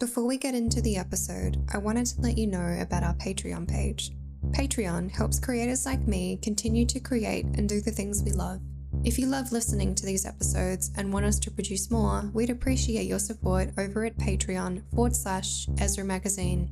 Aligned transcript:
Before 0.00 0.28
we 0.28 0.38
get 0.38 0.54
into 0.54 0.80
the 0.80 0.96
episode, 0.96 1.60
I 1.74 1.78
wanted 1.78 2.06
to 2.06 2.20
let 2.20 2.38
you 2.38 2.46
know 2.46 2.78
about 2.80 3.02
our 3.02 3.14
Patreon 3.14 3.66
page. 3.66 4.12
Patreon 4.50 5.10
helps 5.10 5.40
creators 5.40 5.86
like 5.86 6.06
me 6.06 6.38
continue 6.40 6.86
to 6.86 7.00
create 7.00 7.46
and 7.46 7.68
do 7.68 7.80
the 7.80 7.90
things 7.90 8.22
we 8.22 8.30
love. 8.30 8.60
If 9.02 9.18
you 9.18 9.26
love 9.26 9.50
listening 9.50 9.96
to 9.96 10.06
these 10.06 10.24
episodes 10.24 10.92
and 10.96 11.12
want 11.12 11.26
us 11.26 11.40
to 11.40 11.50
produce 11.50 11.90
more, 11.90 12.30
we'd 12.32 12.48
appreciate 12.48 13.08
your 13.08 13.18
support 13.18 13.70
over 13.76 14.04
at 14.04 14.16
Patreon 14.16 14.84
forward 14.94 15.16
slash 15.16 15.66
Ezra 15.78 16.04
Magazine. 16.04 16.70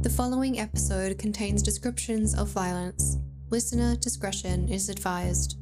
The 0.00 0.10
following 0.10 0.60
episode 0.60 1.18
contains 1.18 1.62
descriptions 1.62 2.34
of 2.34 2.48
violence. 2.48 3.16
Listener 3.48 3.96
discretion 3.96 4.68
is 4.68 4.90
advised. 4.90 5.56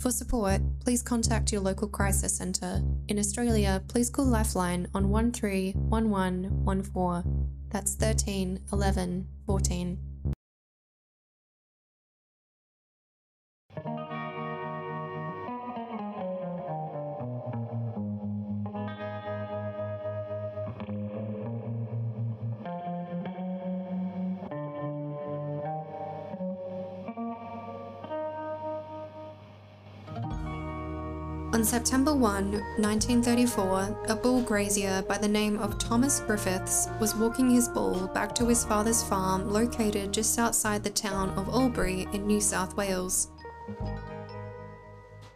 For 0.00 0.10
support, 0.10 0.60
please 0.82 1.02
contact 1.02 1.52
your 1.52 1.60
local 1.60 1.86
crisis 1.86 2.34
centre. 2.34 2.82
In 3.08 3.18
Australia, 3.18 3.82
please 3.86 4.08
call 4.08 4.24
Lifeline 4.24 4.88
on 4.94 5.10
131114. 5.10 7.48
That's 7.68 7.96
13 7.96 8.60
11 8.72 9.28
14. 9.46 9.98
On 31.60 31.66
September 31.66 32.14
1, 32.14 32.52
1934, 32.52 34.06
a 34.08 34.16
bull 34.16 34.40
grazier 34.40 35.02
by 35.06 35.18
the 35.18 35.28
name 35.28 35.58
of 35.58 35.78
Thomas 35.78 36.20
Griffiths 36.20 36.88
was 36.98 37.14
walking 37.14 37.50
his 37.50 37.68
bull 37.68 38.08
back 38.14 38.34
to 38.36 38.46
his 38.46 38.64
father's 38.64 39.02
farm 39.02 39.52
located 39.52 40.10
just 40.10 40.38
outside 40.38 40.82
the 40.82 40.88
town 40.88 41.28
of 41.36 41.50
Albury 41.50 42.08
in 42.14 42.26
New 42.26 42.40
South 42.40 42.78
Wales. 42.78 43.28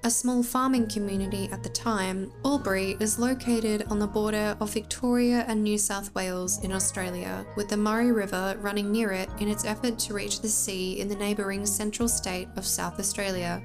A 0.04 0.10
small 0.10 0.42
farming 0.42 0.88
community 0.88 1.50
at 1.52 1.62
the 1.62 1.68
time, 1.68 2.32
Albury 2.42 2.96
is 3.00 3.18
located 3.18 3.84
on 3.90 3.98
the 3.98 4.06
border 4.06 4.56
of 4.60 4.72
Victoria 4.72 5.44
and 5.46 5.62
New 5.62 5.76
South 5.76 6.14
Wales 6.14 6.58
in 6.64 6.72
Australia, 6.72 7.44
with 7.54 7.68
the 7.68 7.76
Murray 7.76 8.12
River 8.12 8.56
running 8.62 8.90
near 8.90 9.12
it 9.12 9.28
in 9.40 9.48
its 9.48 9.66
effort 9.66 9.98
to 9.98 10.14
reach 10.14 10.40
the 10.40 10.48
sea 10.48 11.00
in 11.00 11.08
the 11.08 11.16
neighbouring 11.16 11.66
central 11.66 12.08
state 12.08 12.48
of 12.56 12.64
South 12.64 12.98
Australia. 12.98 13.62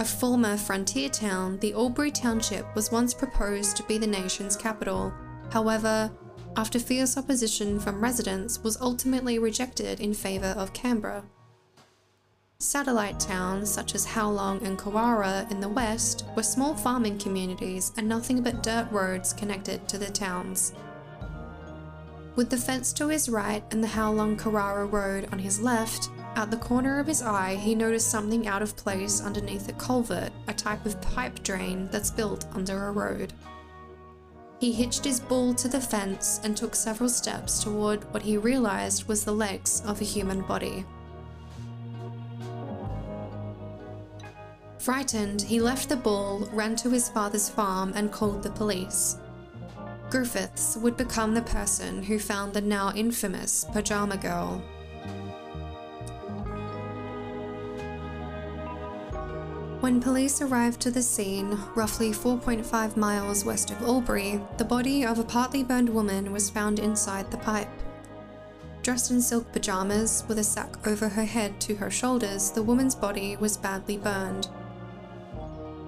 A 0.00 0.04
former 0.04 0.56
frontier 0.56 1.10
town, 1.10 1.58
the 1.58 1.74
Albury 1.74 2.10
Township 2.10 2.74
was 2.74 2.90
once 2.90 3.12
proposed 3.12 3.76
to 3.76 3.82
be 3.82 3.98
the 3.98 4.06
nation's 4.06 4.56
capital. 4.56 5.12
However, 5.52 6.10
after 6.56 6.78
fierce 6.78 7.18
opposition 7.18 7.78
from 7.78 8.00
residents, 8.00 8.62
was 8.62 8.80
ultimately 8.80 9.38
rejected 9.38 10.00
in 10.00 10.14
favour 10.14 10.54
of 10.56 10.72
Canberra. 10.72 11.22
Satellite 12.60 13.20
towns 13.20 13.70
such 13.70 13.94
as 13.94 14.06
Howlong 14.06 14.62
and 14.62 14.78
Corowa 14.78 15.50
in 15.50 15.60
the 15.60 15.68
west 15.68 16.24
were 16.34 16.42
small 16.42 16.74
farming 16.74 17.18
communities 17.18 17.92
and 17.98 18.08
nothing 18.08 18.42
but 18.42 18.62
dirt 18.62 18.90
roads 18.90 19.34
connected 19.34 19.86
to 19.86 19.98
the 19.98 20.08
towns. 20.08 20.72
With 22.36 22.48
the 22.48 22.56
fence 22.56 22.94
to 22.94 23.08
his 23.08 23.28
right 23.28 23.62
and 23.70 23.84
the 23.84 23.88
Howlong 23.88 24.38
Corowa 24.38 24.90
Road 24.90 25.28
on 25.30 25.38
his 25.38 25.60
left, 25.60 26.08
at 26.36 26.50
the 26.50 26.56
corner 26.56 26.98
of 26.98 27.06
his 27.06 27.22
eye, 27.22 27.56
he 27.56 27.74
noticed 27.74 28.10
something 28.10 28.46
out 28.46 28.62
of 28.62 28.76
place 28.76 29.20
underneath 29.20 29.68
a 29.68 29.72
culvert, 29.72 30.32
a 30.46 30.54
type 30.54 30.86
of 30.86 31.00
pipe 31.00 31.42
drain 31.42 31.88
that's 31.90 32.10
built 32.10 32.46
under 32.52 32.86
a 32.86 32.92
road. 32.92 33.32
He 34.60 34.72
hitched 34.72 35.04
his 35.04 35.20
bull 35.20 35.54
to 35.54 35.68
the 35.68 35.80
fence 35.80 36.40
and 36.44 36.56
took 36.56 36.74
several 36.74 37.08
steps 37.08 37.62
toward 37.62 38.04
what 38.12 38.22
he 38.22 38.36
realized 38.36 39.08
was 39.08 39.24
the 39.24 39.32
legs 39.32 39.82
of 39.86 40.00
a 40.00 40.04
human 40.04 40.42
body. 40.42 40.84
Frightened, 44.78 45.42
he 45.42 45.60
left 45.60 45.88
the 45.88 45.96
bull, 45.96 46.48
ran 46.52 46.76
to 46.76 46.90
his 46.90 47.08
father's 47.08 47.48
farm, 47.48 47.92
and 47.94 48.12
called 48.12 48.42
the 48.42 48.50
police. 48.50 49.18
Griffiths 50.10 50.76
would 50.76 50.96
become 50.96 51.34
the 51.34 51.42
person 51.42 52.02
who 52.02 52.18
found 52.18 52.52
the 52.52 52.60
now 52.60 52.92
infamous 52.94 53.64
Pajama 53.72 54.16
Girl 54.16 54.62
When 59.80 59.98
police 59.98 60.42
arrived 60.42 60.78
to 60.82 60.90
the 60.90 61.00
scene, 61.00 61.58
roughly 61.74 62.10
4.5 62.10 62.98
miles 62.98 63.46
west 63.46 63.70
of 63.70 63.80
Albury, 63.80 64.38
the 64.58 64.64
body 64.64 65.06
of 65.06 65.18
a 65.18 65.24
partly 65.24 65.62
burned 65.62 65.88
woman 65.88 66.32
was 66.32 66.50
found 66.50 66.78
inside 66.78 67.30
the 67.30 67.38
pipe. 67.38 67.70
Dressed 68.82 69.10
in 69.10 69.22
silk 69.22 69.50
pajamas, 69.52 70.22
with 70.28 70.38
a 70.38 70.44
sack 70.44 70.86
over 70.86 71.08
her 71.08 71.24
head 71.24 71.58
to 71.62 71.76
her 71.76 71.90
shoulders, 71.90 72.50
the 72.50 72.62
woman's 72.62 72.94
body 72.94 73.38
was 73.38 73.56
badly 73.56 73.96
burned. 73.96 74.48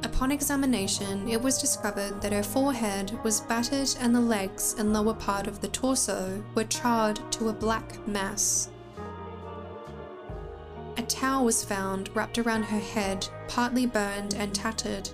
Upon 0.04 0.32
examination, 0.32 1.28
it 1.28 1.42
was 1.42 1.60
discovered 1.60 2.22
that 2.22 2.32
her 2.32 2.42
forehead 2.42 3.22
was 3.22 3.42
battered 3.42 3.94
and 4.00 4.14
the 4.14 4.20
legs 4.20 4.74
and 4.78 4.94
lower 4.94 5.14
part 5.14 5.46
of 5.46 5.60
the 5.60 5.68
torso 5.68 6.42
were 6.54 6.64
charred 6.64 7.20
to 7.32 7.50
a 7.50 7.52
black 7.52 8.08
mass. 8.08 8.70
A 10.96 11.02
towel 11.02 11.44
was 11.44 11.64
found 11.64 12.14
wrapped 12.14 12.38
around 12.38 12.64
her 12.64 12.78
head, 12.78 13.26
partly 13.48 13.86
burned 13.86 14.34
and 14.34 14.54
tattered. 14.54 15.08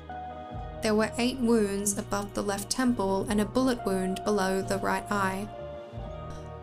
There 0.82 0.94
were 0.94 1.12
eight 1.18 1.38
wounds 1.38 1.98
above 1.98 2.34
the 2.34 2.42
left 2.42 2.70
temple 2.70 3.26
and 3.28 3.40
a 3.40 3.44
bullet 3.44 3.84
wound 3.84 4.20
below 4.24 4.62
the 4.62 4.78
right 4.78 5.04
eye. 5.10 5.48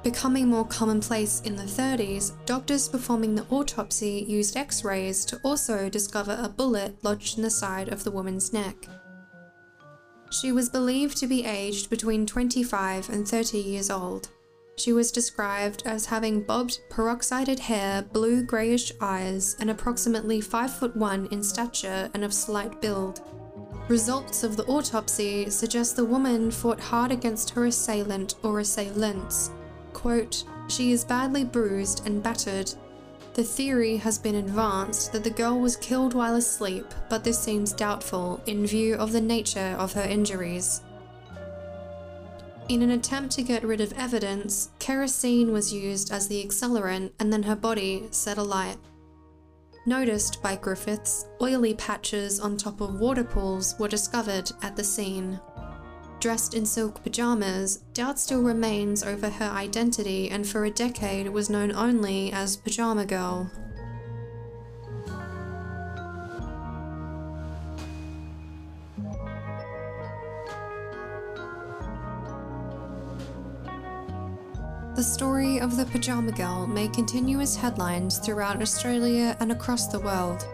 Becoming 0.03 0.47
more 0.47 0.65
commonplace 0.67 1.41
in 1.41 1.55
the 1.55 1.63
30s, 1.63 2.33
doctors 2.45 2.87
performing 2.87 3.35
the 3.35 3.45
autopsy 3.49 4.23
used 4.27 4.55
x 4.55 4.83
rays 4.83 5.25
to 5.25 5.39
also 5.43 5.89
discover 5.89 6.37
a 6.39 6.47
bullet 6.47 7.03
lodged 7.03 7.37
in 7.37 7.43
the 7.43 7.49
side 7.49 7.89
of 7.89 8.03
the 8.03 8.11
woman's 8.11 8.53
neck. 8.53 8.87
She 10.29 10.51
was 10.51 10.69
believed 10.69 11.17
to 11.17 11.27
be 11.27 11.45
aged 11.45 11.89
between 11.89 12.25
25 12.25 13.09
and 13.09 13.27
30 13.27 13.57
years 13.57 13.89
old. 13.89 14.29
She 14.78 14.91
was 14.91 15.12
described 15.12 15.84
as 15.86 16.06
having 16.06 16.41
bobbed, 16.41 16.80
peroxided 16.90 17.59
hair, 17.59 18.02
blue 18.02 18.44
greyish 18.44 18.91
eyes, 19.00 19.56
and 19.59 19.69
approximately 19.69 20.41
5 20.41 20.74
foot 20.78 20.96
1 20.96 21.30
in 21.31 21.41
stature 21.41 22.09
and 22.13 22.24
of 22.24 22.34
slight 22.34 22.81
build. 22.81 23.22
Results 23.88 24.44
of 24.44 24.58
the 24.58 24.66
autopsy 24.66 25.50
suggest 25.50 25.96
the 25.96 26.03
woman 26.03 26.52
fought 26.52 26.80
hard 26.80 27.12
against 27.12 27.52
her 27.52 27.66
assailant 27.66 28.36
or 28.44 28.59
assailants. 28.59 29.52
Quote, 29.94 30.44
she 30.68 30.92
is 30.92 31.06
badly 31.06 31.44
bruised 31.44 32.06
and 32.06 32.22
battered. 32.22 32.74
The 33.36 33.44
theory 33.44 33.97
has 33.97 34.18
been 34.18 34.36
advanced 34.36 35.12
that 35.12 35.24
the 35.24 35.30
girl 35.30 35.59
was 35.59 35.75
killed 35.75 36.13
while 36.13 36.36
asleep, 36.36 36.86
but 37.09 37.24
this 37.24 37.40
seems 37.40 37.74
doubtful 37.74 38.42
in 38.46 38.66
view 38.66 38.96
of 38.96 39.12
the 39.12 39.22
nature 39.22 39.75
of 39.78 39.94
her 39.94 40.03
injuries. 40.03 40.81
In 42.67 42.81
an 42.81 42.89
attempt 42.89 43.31
to 43.35 43.43
get 43.43 43.63
rid 43.63 43.79
of 43.79 43.93
evidence, 43.93 44.71
kerosene 44.79 45.51
was 45.51 45.71
used 45.71 46.11
as 46.11 46.27
the 46.27 46.43
accelerant 46.43 47.11
and 47.19 47.31
then 47.31 47.43
her 47.43 47.55
body 47.55 48.07
set 48.09 48.39
alight. 48.39 48.77
Noticed 49.85 50.41
by 50.41 50.55
Griffiths, 50.55 51.27
oily 51.39 51.75
patches 51.75 52.39
on 52.39 52.57
top 52.57 52.81
of 52.81 52.99
water 52.99 53.23
pools 53.23 53.75
were 53.79 53.87
discovered 53.87 54.49
at 54.63 54.75
the 54.75 54.83
scene. 54.83 55.39
Dressed 56.19 56.55
in 56.55 56.65
silk 56.65 57.03
pajamas, 57.03 57.83
doubt 57.93 58.17
still 58.17 58.41
remains 58.41 59.03
over 59.03 59.29
her 59.29 59.51
identity 59.51 60.31
and 60.31 60.47
for 60.47 60.65
a 60.65 60.71
decade 60.71 61.29
was 61.29 61.51
known 61.51 61.71
only 61.71 62.31
as 62.31 62.57
Pajama 62.57 63.05
Girl. 63.05 63.51
The 74.95 75.03
story 75.03 75.59
of 75.59 75.75
the 75.75 75.86
Pajama 75.86 76.31
Girl 76.31 76.65
made 76.65 76.94
continuous 76.94 77.57
headlines 77.57 78.18
throughout 78.18 78.62
Australia 78.62 79.36
and 79.42 79.51
across 79.51 79.88
the 79.88 80.00
world. 80.00 80.47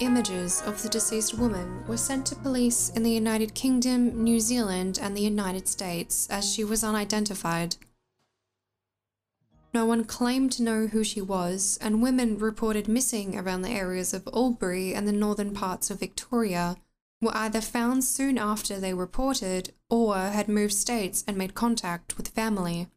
Images 0.00 0.60
of 0.62 0.82
the 0.82 0.88
deceased 0.88 1.38
woman 1.38 1.86
were 1.86 1.96
sent 1.96 2.26
to 2.26 2.34
police 2.34 2.88
in 2.88 3.04
the 3.04 3.12
United 3.12 3.54
Kingdom, 3.54 4.24
New 4.24 4.40
Zealand, 4.40 4.98
and 5.00 5.16
the 5.16 5.22
United 5.22 5.68
States 5.68 6.26
as 6.30 6.52
she 6.52 6.64
was 6.64 6.82
unidentified. 6.82 7.76
No 9.72 9.86
one 9.86 10.02
claimed 10.02 10.50
to 10.54 10.64
know 10.64 10.88
who 10.88 11.04
she 11.04 11.20
was, 11.20 11.78
and 11.80 12.02
women 12.02 12.38
reported 12.38 12.88
missing 12.88 13.38
around 13.38 13.62
the 13.62 13.70
areas 13.70 14.12
of 14.12 14.28
Albury 14.34 14.96
and 14.96 15.06
the 15.06 15.12
northern 15.12 15.54
parts 15.54 15.92
of 15.92 16.00
Victoria 16.00 16.76
were 17.22 17.36
either 17.36 17.60
found 17.60 18.02
soon 18.02 18.36
after 18.36 18.80
they 18.80 18.94
reported 18.94 19.72
or 19.88 20.16
had 20.16 20.48
moved 20.48 20.74
states 20.74 21.22
and 21.28 21.36
made 21.36 21.54
contact 21.54 22.16
with 22.16 22.26
family. 22.30 22.88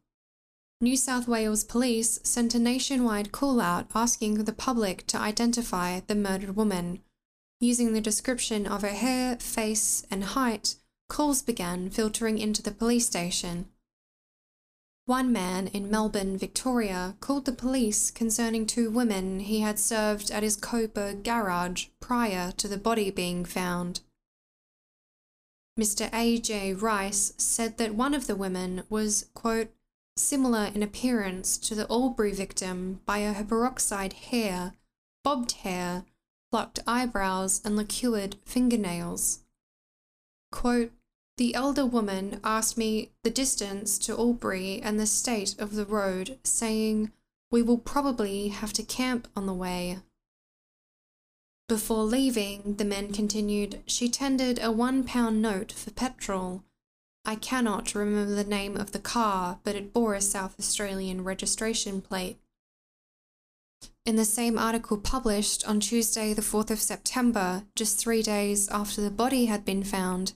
New 0.84 0.98
South 0.98 1.30
Wales 1.30 1.64
Police 1.64 2.20
sent 2.24 2.54
a 2.54 2.60
nationwide 2.60 3.32
call 3.32 3.62
out 3.62 3.88
asking 3.96 4.44
the 4.44 4.52
public 4.52 5.08
to 5.08 5.18
identify 5.18 6.02
the 6.02 6.14
murdered 6.14 6.58
woman. 6.58 7.02
Using 7.62 7.94
the 7.94 8.02
description 8.02 8.68
of 8.68 8.82
her 8.82 8.90
hair, 8.90 9.38
face, 9.38 10.06
and 10.12 10.26
height, 10.26 10.76
calls 11.08 11.42
began 11.42 11.90
filtering 11.90 12.38
into 12.38 12.62
the 12.62 12.74
police 12.74 13.06
station. 13.06 13.70
One 15.06 15.32
man 15.32 15.68
in 15.68 15.90
Melbourne, 15.90 16.38
Victoria, 16.38 17.16
called 17.22 17.46
the 17.46 17.54
police 17.54 18.12
concerning 18.12 18.66
two 18.66 18.90
women 18.90 19.40
he 19.40 19.62
had 19.62 19.80
served 19.80 20.32
at 20.32 20.44
his 20.44 20.58
Coburg 20.58 21.24
garage 21.24 21.86
prior 22.02 22.52
to 22.58 22.68
the 22.68 22.78
body 22.78 23.10
being 23.10 23.46
found. 23.46 24.02
Mr. 25.80 26.14
A.J. 26.14 26.74
Rice 26.74 27.32
said 27.38 27.78
that 27.78 27.96
one 27.96 28.14
of 28.14 28.28
the 28.28 28.36
women 28.36 28.84
was, 28.90 29.28
quote, 29.34 29.70
similar 30.15 30.71
in 30.74 30.83
appearance 30.83 31.57
to 31.57 31.75
the 31.75 31.89
Albury 31.89 32.31
victim 32.31 33.01
by 33.06 33.24
her 33.24 33.44
peroxide 33.44 34.13
hair, 34.13 34.74
bobbed 35.24 35.54
hair, 35.63 36.06
plucked 36.51 36.80
eyebrows, 36.86 37.62
and 37.65 37.75
liqueured 37.75 38.36
fingernails. 38.45 39.39
Quote, 40.51 40.92
the 41.38 41.56
elder 41.56 41.86
woman 41.86 42.39
asked 42.44 42.77
me 42.77 43.10
the 43.24 43.31
distance 43.31 43.98
to 44.00 44.15
Albury 44.15 44.80
and 44.83 45.00
the 45.00 45.07
state 45.07 45.56
of 45.57 45.74
the 45.74 45.86
road, 45.86 46.38
saying, 46.44 47.12
We 47.50 47.63
will 47.63 47.80
probably 47.80 48.50
have 48.50 48.71
to 48.74 48.83
camp 48.83 49.27
on 49.36 49.48
the 49.48 49.54
way. 49.54 49.98
Before 51.68 52.04
leaving, 52.04 52.75
the 52.75 52.86
men 52.86 53.12
continued, 53.12 53.81
she 53.88 54.10
tendered 54.10 54.60
a 54.62 54.71
one 54.71 55.04
pound 55.04 55.42
note 55.42 55.71
for 55.71 55.89
petrol. 55.89 56.63
I 57.25 57.36
cannot 57.36 57.96
remember 57.96 58.36
the 58.36 58.44
name 58.44 58.75
of 58.75 58.92
the 58.92 59.00
car, 59.00 59.60
but 59.64 59.75
it 59.75 59.94
bore 59.94 60.14
a 60.14 60.22
South 60.22 60.60
Australian 60.60 61.24
registration 61.24 62.02
plate. 62.02 62.38
In 64.06 64.18
the 64.18 64.25
same 64.25 64.58
article 64.58 64.98
published 64.98 65.66
on 65.68 65.80
Tuesday, 65.80 66.34
the 66.34 66.42
4th 66.42 66.70
of 66.70 66.81
September, 66.81 67.64
just 67.75 67.98
three 67.98 68.22
days 68.22 68.68
after 68.68 69.02
the 69.02 69.10
body 69.10 69.46
had 69.46 69.64
been 69.64 69.84
found, 69.84 70.34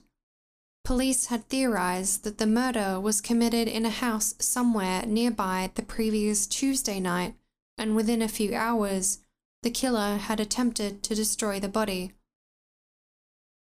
police 0.84 1.26
had 1.26 1.46
theorized 1.48 2.24
that 2.24 2.38
the 2.38 2.46
murder 2.46 2.98
was 2.98 3.20
committed 3.20 3.68
in 3.68 3.84
a 3.84 3.90
house 3.90 4.34
somewhere 4.38 5.04
nearby 5.04 5.70
the 5.74 5.82
previous 5.82 6.46
Tuesday 6.46 6.98
night, 6.98 7.34
and 7.76 7.94
within 7.94 8.22
a 8.22 8.28
few 8.28 8.54
hours, 8.54 9.18
the 9.62 9.70
killer 9.70 10.16
had 10.16 10.40
attempted 10.40 11.02
to 11.02 11.14
destroy 11.14 11.60
the 11.60 11.68
body. 11.68 12.12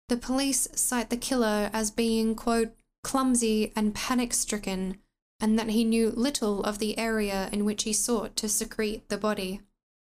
The 0.09 0.17
police 0.17 0.67
cite 0.73 1.11
the 1.11 1.17
killer 1.17 1.69
as 1.71 1.91
being, 1.91 2.33
quote, 2.33 2.73
clumsy 3.03 3.71
and 3.75 3.95
panic 3.95 4.33
stricken, 4.33 4.97
and 5.39 5.57
that 5.57 5.69
he 5.69 5.83
knew 5.83 6.09
little 6.11 6.63
of 6.63 6.79
the 6.79 6.97
area 6.97 7.49
in 7.51 7.65
which 7.65 7.83
he 7.83 7.93
sought 7.93 8.35
to 8.35 8.47
secrete 8.47 9.09
the 9.09 9.17
body. 9.17 9.61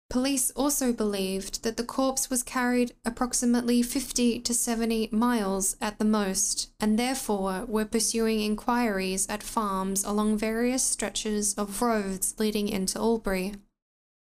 Police 0.09 0.51
also 0.57 0.91
believed 0.91 1.63
that 1.63 1.77
the 1.77 1.85
corpse 1.85 2.29
was 2.29 2.43
carried 2.43 2.93
approximately 3.05 3.81
50 3.81 4.41
to 4.41 4.53
70 4.53 5.07
miles 5.13 5.77
at 5.79 5.99
the 5.99 6.05
most, 6.05 6.69
and 6.81 6.99
therefore 6.99 7.63
were 7.65 7.85
pursuing 7.85 8.41
inquiries 8.41 9.25
at 9.29 9.41
farms 9.41 10.03
along 10.03 10.37
various 10.37 10.83
stretches 10.83 11.53
of 11.53 11.81
roads 11.81 12.35
leading 12.37 12.67
into 12.67 12.99
Albury. 12.99 13.53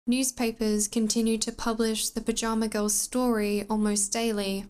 Newspapers 0.07 0.89
continued 0.89 1.43
to 1.43 1.53
publish 1.53 2.09
the 2.09 2.23
Pajama 2.23 2.69
Girl's 2.69 2.95
story 2.95 3.67
almost 3.69 4.11
daily. 4.11 4.65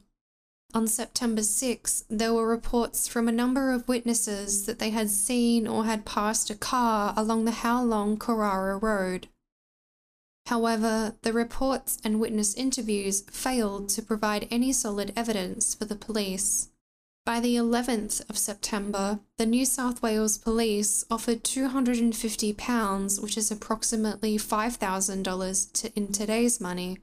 On 0.74 0.88
September 0.88 1.44
6, 1.44 2.04
there 2.10 2.34
were 2.34 2.48
reports 2.48 3.06
from 3.06 3.28
a 3.28 3.32
number 3.32 3.70
of 3.70 3.86
witnesses 3.86 4.66
that 4.66 4.80
they 4.80 4.90
had 4.90 5.08
seen 5.08 5.68
or 5.68 5.84
had 5.84 6.04
passed 6.04 6.50
a 6.50 6.56
car 6.56 7.14
along 7.16 7.44
the 7.44 7.52
Howlong 7.62 8.18
Corowa 8.18 8.82
Road. 8.82 9.28
However, 10.46 11.14
the 11.22 11.32
reports 11.32 11.98
and 12.02 12.18
witness 12.18 12.54
interviews 12.54 13.22
failed 13.30 13.88
to 13.90 14.02
provide 14.02 14.48
any 14.50 14.72
solid 14.72 15.12
evidence 15.14 15.76
for 15.76 15.84
the 15.84 15.94
police. 15.94 16.70
By 17.24 17.38
the 17.38 17.54
11th 17.54 18.28
of 18.28 18.36
September, 18.36 19.20
the 19.38 19.46
New 19.46 19.64
South 19.64 20.02
Wales 20.02 20.36
Police 20.36 21.04
offered 21.08 21.44
£250, 21.44 23.22
which 23.22 23.38
is 23.38 23.50
approximately 23.50 24.36
$5,000 24.36 25.72
to, 25.72 25.96
in 25.96 26.12
today's 26.12 26.60
money, 26.60 26.98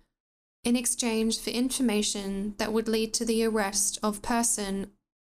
in 0.63 0.75
exchange 0.75 1.40
for 1.40 1.50
information 1.50 2.56
that 2.58 2.72
would 2.72 2.88
lead 2.88 3.13
to 3.13 3.25
the 3.25 3.44
arrest 3.44 3.98
of 4.04 4.22
person 4.22 4.92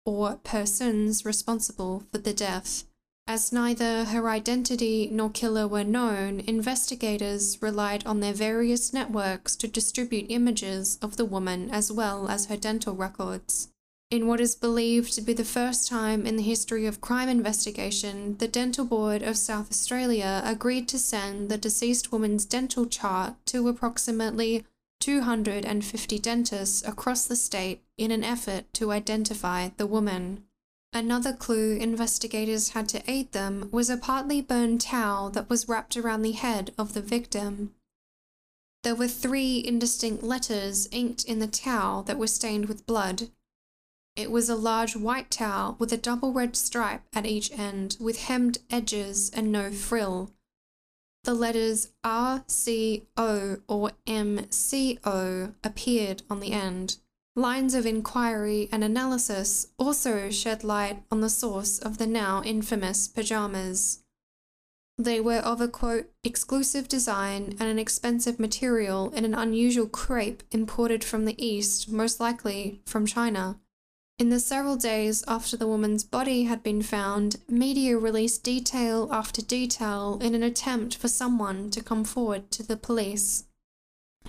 or 0.04 0.36
persons 0.44 1.24
responsible 1.24 2.04
for 2.12 2.18
the 2.18 2.34
death. 2.34 2.84
As 3.26 3.52
neither 3.52 4.04
her 4.04 4.28
identity 4.28 5.08
nor 5.10 5.30
killer 5.30 5.66
were 5.66 5.82
known, 5.82 6.40
investigators 6.40 7.62
relied 7.62 8.04
on 8.04 8.20
their 8.20 8.34
various 8.34 8.92
networks 8.92 9.56
to 9.56 9.66
distribute 9.66 10.26
images 10.28 10.98
of 11.00 11.16
the 11.16 11.24
woman 11.24 11.70
as 11.70 11.90
well 11.90 12.28
as 12.28 12.46
her 12.46 12.56
dental 12.58 12.94
records. 12.94 13.68
In 14.10 14.26
what 14.26 14.40
is 14.40 14.54
believed 14.54 15.14
to 15.14 15.22
be 15.22 15.32
the 15.32 15.44
first 15.44 15.88
time 15.88 16.26
in 16.26 16.36
the 16.36 16.42
history 16.42 16.84
of 16.84 17.00
crime 17.00 17.30
investigation, 17.30 18.36
the 18.36 18.46
Dental 18.46 18.84
Board 18.84 19.22
of 19.22 19.38
South 19.38 19.70
Australia 19.70 20.42
agreed 20.44 20.86
to 20.88 20.98
send 20.98 21.48
the 21.48 21.56
deceased 21.56 22.12
woman's 22.12 22.44
dental 22.44 22.84
chart 22.84 23.34
to 23.46 23.66
approximately 23.66 24.66
250 25.00 26.18
dentists 26.18 26.86
across 26.86 27.26
the 27.26 27.36
state 27.36 27.82
in 27.98 28.10
an 28.10 28.24
effort 28.24 28.72
to 28.74 28.90
identify 28.92 29.68
the 29.76 29.86
woman. 29.86 30.44
Another 30.92 31.32
clue 31.32 31.76
investigators 31.76 32.70
had 32.70 32.88
to 32.90 33.10
aid 33.10 33.32
them 33.32 33.68
was 33.72 33.90
a 33.90 33.96
partly 33.96 34.40
burned 34.40 34.80
towel 34.80 35.30
that 35.30 35.50
was 35.50 35.68
wrapped 35.68 35.96
around 35.96 36.22
the 36.22 36.32
head 36.32 36.72
of 36.78 36.94
the 36.94 37.02
victim. 37.02 37.74
There 38.82 38.94
were 38.94 39.08
three 39.08 39.64
indistinct 39.64 40.22
letters 40.22 40.88
inked 40.92 41.24
in 41.24 41.38
the 41.38 41.46
towel 41.46 42.02
that 42.04 42.18
were 42.18 42.26
stained 42.26 42.66
with 42.66 42.86
blood, 42.86 43.30
it 44.16 44.30
was 44.30 44.48
a 44.48 44.54
large 44.54 44.94
white 44.94 45.28
towel 45.28 45.74
with 45.80 45.92
a 45.92 45.96
double 45.96 46.32
red 46.32 46.54
stripe 46.54 47.02
at 47.12 47.26
each 47.26 47.50
end, 47.50 47.96
with 47.98 48.20
hemmed 48.20 48.58
edges 48.70 49.28
and 49.30 49.50
no 49.50 49.72
frill. 49.72 50.30
The 51.24 51.32
letters 51.32 51.88
RCO 52.04 53.62
or 53.66 53.90
MCO 54.06 55.54
appeared 55.64 56.22
on 56.28 56.40
the 56.40 56.52
end. 56.52 56.98
Lines 57.34 57.74
of 57.74 57.86
inquiry 57.86 58.68
and 58.70 58.84
analysis 58.84 59.68
also 59.78 60.28
shed 60.28 60.62
light 60.64 61.02
on 61.10 61.22
the 61.22 61.30
source 61.30 61.78
of 61.78 61.96
the 61.96 62.06
now 62.06 62.42
infamous 62.44 63.08
pajamas. 63.08 64.04
They 64.98 65.18
were 65.18 65.38
of 65.38 65.62
a 65.62 65.66
quote, 65.66 66.10
exclusive 66.22 66.88
design 66.88 67.56
and 67.58 67.70
an 67.70 67.78
expensive 67.78 68.38
material 68.38 69.10
in 69.10 69.24
an 69.24 69.34
unusual 69.34 69.88
crepe 69.88 70.42
imported 70.50 71.02
from 71.02 71.24
the 71.24 71.42
East, 71.44 71.90
most 71.90 72.20
likely 72.20 72.82
from 72.84 73.06
China. 73.06 73.58
In 74.16 74.28
the 74.28 74.38
several 74.38 74.76
days 74.76 75.24
after 75.26 75.56
the 75.56 75.66
woman's 75.66 76.04
body 76.04 76.44
had 76.44 76.62
been 76.62 76.82
found, 76.82 77.36
media 77.48 77.98
released 77.98 78.44
detail 78.44 79.08
after 79.10 79.42
detail 79.42 80.20
in 80.22 80.36
an 80.36 80.42
attempt 80.44 80.96
for 80.96 81.08
someone 81.08 81.68
to 81.70 81.82
come 81.82 82.04
forward 82.04 82.52
to 82.52 82.62
the 82.62 82.76
police. 82.76 83.44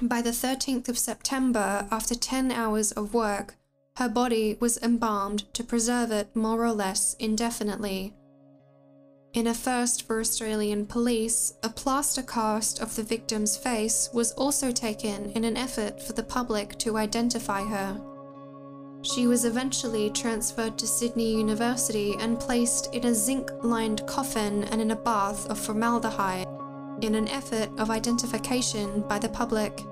By 0.02 0.24
the 0.24 0.32
13th 0.32 0.90
of 0.90 0.98
September, 0.98 1.88
after 1.92 2.16
10 2.16 2.52
hours 2.52 2.94
of 2.94 3.14
work, 3.14 3.58
her 3.98 4.10
body 4.10 4.58
was 4.60 4.80
embalmed 4.80 5.54
to 5.54 5.64
preserve 5.64 6.12
it 6.12 6.36
more 6.36 6.66
or 6.66 6.74
less 6.74 7.16
indefinitely. 7.20 8.16
In 9.34 9.46
a 9.46 9.54
first 9.54 10.08
for 10.08 10.20
Australian 10.20 10.88
police, 10.88 11.54
a 11.62 11.70
plaster 11.70 12.24
cast 12.24 12.80
of 12.82 12.96
the 12.96 13.04
victim's 13.04 13.56
face 13.56 14.10
was 14.12 14.32
also 14.32 14.72
taken 14.72 15.30
in 15.34 15.44
an 15.44 15.56
effort 15.56 16.02
for 16.02 16.14
the 16.14 16.24
public 16.24 16.76
to 16.80 16.98
identify 16.98 17.64
her. 17.64 18.15
She 19.16 19.28
was 19.28 19.46
eventually 19.46 20.10
transferred 20.10 20.78
to 20.78 20.86
Sydney 20.86 21.38
University 21.38 22.16
and 22.20 22.38
placed 22.38 22.94
in 22.94 23.06
a 23.06 23.16
zinc 23.16 23.50
lined 23.64 24.06
coffin 24.08 24.66
and 24.66 24.82
in 24.82 24.92
a 24.92 24.96
bath 24.98 25.50
of 25.50 25.58
formaldehyde 25.58 26.46
in 27.00 27.16
an 27.16 27.30
effort 27.30 27.70
of 27.78 27.90
identification 27.90 29.08
by 29.08 29.18
the 29.18 29.30
public. 29.30 29.86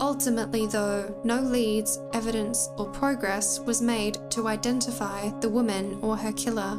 Ultimately, 0.00 0.66
though, 0.66 1.14
no 1.22 1.40
leads, 1.42 2.00
evidence, 2.12 2.68
or 2.76 2.90
progress 2.90 3.60
was 3.60 3.80
made 3.80 4.18
to 4.32 4.48
identify 4.48 5.28
the 5.38 5.48
woman 5.48 6.00
or 6.02 6.16
her 6.16 6.32
killer. 6.32 6.76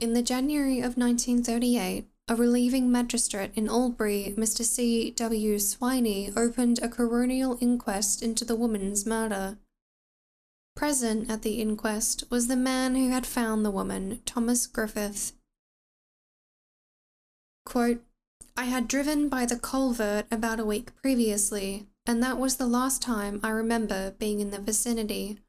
In 0.00 0.12
the 0.12 0.22
January 0.22 0.78
of 0.78 0.96
1938, 0.96 2.06
a 2.28 2.36
relieving 2.36 2.92
magistrate 2.92 3.50
in 3.56 3.68
Albury, 3.68 4.32
Mr. 4.38 4.64
C. 4.64 5.10
W. 5.10 5.56
Swiney, 5.56 6.32
opened 6.36 6.78
a 6.78 6.88
coronial 6.88 7.60
inquest 7.60 8.22
into 8.22 8.44
the 8.44 8.54
woman's 8.54 9.04
murder. 9.04 9.58
Present 10.76 11.28
at 11.28 11.42
the 11.42 11.60
inquest 11.60 12.22
was 12.30 12.46
the 12.46 12.54
man 12.54 12.94
who 12.94 13.08
had 13.08 13.26
found 13.26 13.64
the 13.64 13.72
woman, 13.72 14.22
Thomas 14.24 14.68
Griffith. 14.68 15.32
Quote, 17.66 18.00
I 18.56 18.66
had 18.66 18.86
driven 18.86 19.28
by 19.28 19.46
the 19.46 19.58
culvert 19.58 20.26
about 20.30 20.60
a 20.60 20.64
week 20.64 20.94
previously, 21.02 21.88
and 22.06 22.22
that 22.22 22.38
was 22.38 22.56
the 22.56 22.68
last 22.68 23.02
time 23.02 23.40
I 23.42 23.50
remember 23.50 24.12
being 24.12 24.38
in 24.38 24.52
the 24.52 24.60
vicinity. 24.60 25.40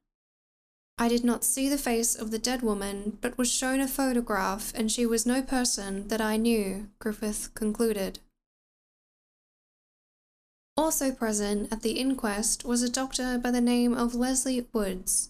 I 1.01 1.08
did 1.08 1.24
not 1.24 1.46
see 1.46 1.70
the 1.70 1.77
face 1.77 2.13
of 2.13 2.29
the 2.29 2.38
dead 2.38 2.62
woman, 2.62 3.18
but 3.22 3.38
was 3.38 3.50
shown 3.50 3.79
a 3.79 3.88
photograph, 3.88 4.74
and 4.75 4.91
she 4.91 5.06
was 5.06 5.25
no 5.25 5.41
person 5.41 6.10
that 6.10 6.20
I 6.20 6.36
knew, 6.36 6.89
Griffith 7.00 7.53
concluded. 7.56 8.20
Also 10.75 11.13
present 11.13 11.72
at 11.72 11.84
the 11.84 11.94
inquest 11.94 12.65
was 12.65 12.84
a 12.84 12.89
doctor 12.89 13.38
by 13.38 13.50
the 13.50 13.62
name 13.62 13.94
of 13.94 14.13
Leslie 14.13 14.68
Woods. 14.74 15.29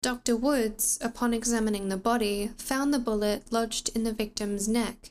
Dr. 0.00 0.34
Woods, 0.34 0.98
upon 1.02 1.34
examining 1.34 1.90
the 1.90 1.96
body, 1.98 2.52
found 2.56 2.94
the 2.94 2.98
bullet 2.98 3.52
lodged 3.52 3.90
in 3.94 4.04
the 4.04 4.14
victim's 4.14 4.66
neck. 4.66 5.10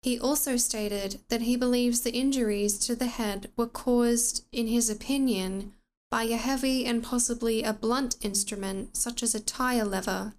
He 0.00 0.18
also 0.18 0.56
stated 0.56 1.20
that 1.28 1.42
he 1.42 1.56
believes 1.56 2.00
the 2.00 2.14
injuries 2.14 2.78
to 2.80 2.94
the 2.94 3.08
head 3.08 3.50
were 3.56 3.66
caused, 3.66 4.44
in 4.52 4.68
his 4.68 4.88
opinion, 4.88 5.74
by 6.14 6.22
a 6.22 6.36
heavy 6.36 6.86
and 6.86 7.02
possibly 7.02 7.64
a 7.64 7.72
blunt 7.72 8.14
instrument 8.20 8.96
such 8.96 9.20
as 9.20 9.34
a 9.34 9.40
tire 9.40 9.84
lever. 9.84 10.32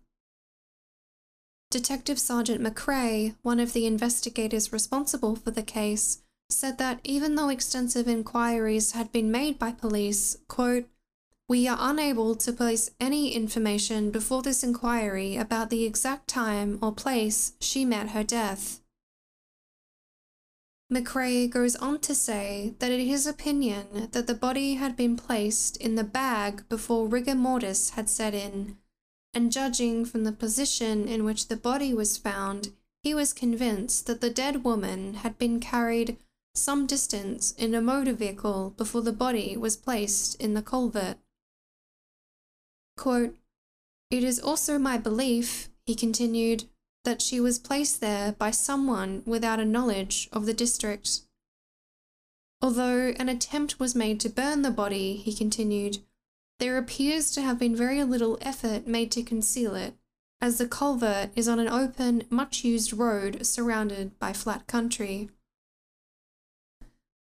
Detective 1.70 2.18
Sergeant 2.18 2.62
McRae, 2.64 3.36
one 3.42 3.60
of 3.60 3.74
the 3.74 3.86
investigators 3.86 4.72
responsible 4.72 5.36
for 5.36 5.52
the 5.52 5.62
case, 5.62 6.22
said 6.50 6.78
that 6.78 7.02
even 7.04 7.36
though 7.36 7.50
extensive 7.50 8.08
inquiries 8.08 8.94
had 8.94 9.12
been 9.12 9.30
made 9.30 9.60
by 9.60 9.74
police, 9.74 10.38
quote, 10.48 10.86
we 11.50 11.68
are 11.68 11.78
unable 11.82 12.36
to 12.36 12.54
place 12.54 12.92
any 13.02 13.34
information 13.34 14.12
before 14.12 14.42
this 14.42 14.64
inquiry 14.64 15.36
about 15.36 15.70
the 15.70 15.84
exact 15.84 16.30
time 16.30 16.80
or 16.82 16.94
place 16.94 17.52
she 17.60 17.84
met 17.84 18.12
her 18.12 18.24
death. 18.24 18.80
McRae 20.92 21.50
goes 21.50 21.76
on 21.78 22.00
to 22.02 22.14
say 22.14 22.76
that 22.80 22.92
it 22.92 23.00
is 23.00 23.08
his 23.08 23.28
opinion 23.28 24.10
that 24.12 24.28
the 24.28 24.36
body 24.36 24.76
had 24.76 24.96
been 24.96 25.18
placed 25.18 25.78
in 25.78 25.96
the 25.96 26.04
bag 26.04 26.68
before 26.70 27.08
rigor 27.08 27.34
mortis 27.34 27.92
had 27.92 28.08
set 28.08 28.36
in, 28.36 28.78
and 29.34 29.52
judging 29.52 30.06
from 30.06 30.24
the 30.24 30.32
position 30.32 31.08
in 31.08 31.26
which 31.26 31.48
the 31.48 31.58
body 31.58 31.94
was 31.94 32.18
found, 32.18 32.74
he 33.02 33.16
was 33.16 33.34
convinced 33.34 34.06
that 34.06 34.22
the 34.22 34.30
dead 34.30 34.64
woman 34.64 35.16
had 35.16 35.38
been 35.40 35.60
carried 35.60 36.18
some 36.54 36.86
distance 36.86 37.52
in 37.54 37.74
a 37.74 37.82
motor 37.82 38.14
vehicle 38.14 38.74
before 38.78 39.02
the 39.02 39.12
body 39.12 39.58
was 39.58 39.76
placed 39.76 40.40
in 40.42 40.54
the 40.54 40.62
culvert. 40.62 41.18
Quote, 42.96 43.36
It 44.10 44.24
is 44.24 44.40
also 44.40 44.80
my 44.80 44.98
belief, 44.98 45.70
he 45.86 45.96
continued, 45.96 46.66
that 47.06 47.22
she 47.22 47.40
was 47.40 47.58
placed 47.58 48.02
there 48.02 48.34
by 48.34 48.52
someone 48.52 49.24
without 49.26 49.60
a 49.60 49.66
knowledge 49.66 50.30
of 50.34 50.46
the 50.46 50.54
district. 50.54 51.22
Although 52.62 53.14
an 53.20 53.30
attempt 53.30 53.80
was 53.80 53.96
made 53.96 54.20
to 54.22 54.30
burn 54.30 54.62
the 54.62 54.72
body, 54.72 55.16
he 55.16 55.34
continued, 55.34 56.00
there 56.60 56.78
appears 56.78 57.32
to 57.32 57.42
have 57.42 57.60
been 57.60 57.76
very 57.76 58.04
little 58.04 58.38
effort 58.42 58.88
made 58.88 59.12
to 59.12 59.24
conceal 59.24 59.76
it, 59.76 59.96
as 60.42 60.58
the 60.58 60.68
culvert 60.68 61.32
is 61.36 61.48
on 61.48 61.60
an 61.60 61.68
open, 61.68 62.24
much 62.30 62.64
used 62.64 62.94
road 62.94 63.46
surrounded 63.46 64.18
by 64.20 64.34
flat 64.34 64.68
country. 64.68 65.30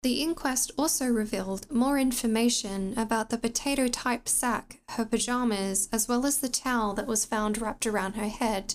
The 0.03 0.21
inquest 0.21 0.73
also 0.77 1.07
revealed 1.07 1.71
more 1.71 1.97
information 1.97 2.99
about 2.99 3.31
the 3.31 3.39
potato 3.39 3.87
type 3.87 4.29
sack, 4.29 4.81
her 4.91 5.05
pajamas, 5.05 5.89
as 5.93 6.09
well 6.09 6.27
as 6.27 6.39
the 6.39 6.49
towel 6.49 6.93
that 6.95 7.07
was 7.07 7.25
found 7.25 7.61
wrapped 7.61 7.87
around 7.87 8.15
her 8.15 8.29
head. 8.29 8.75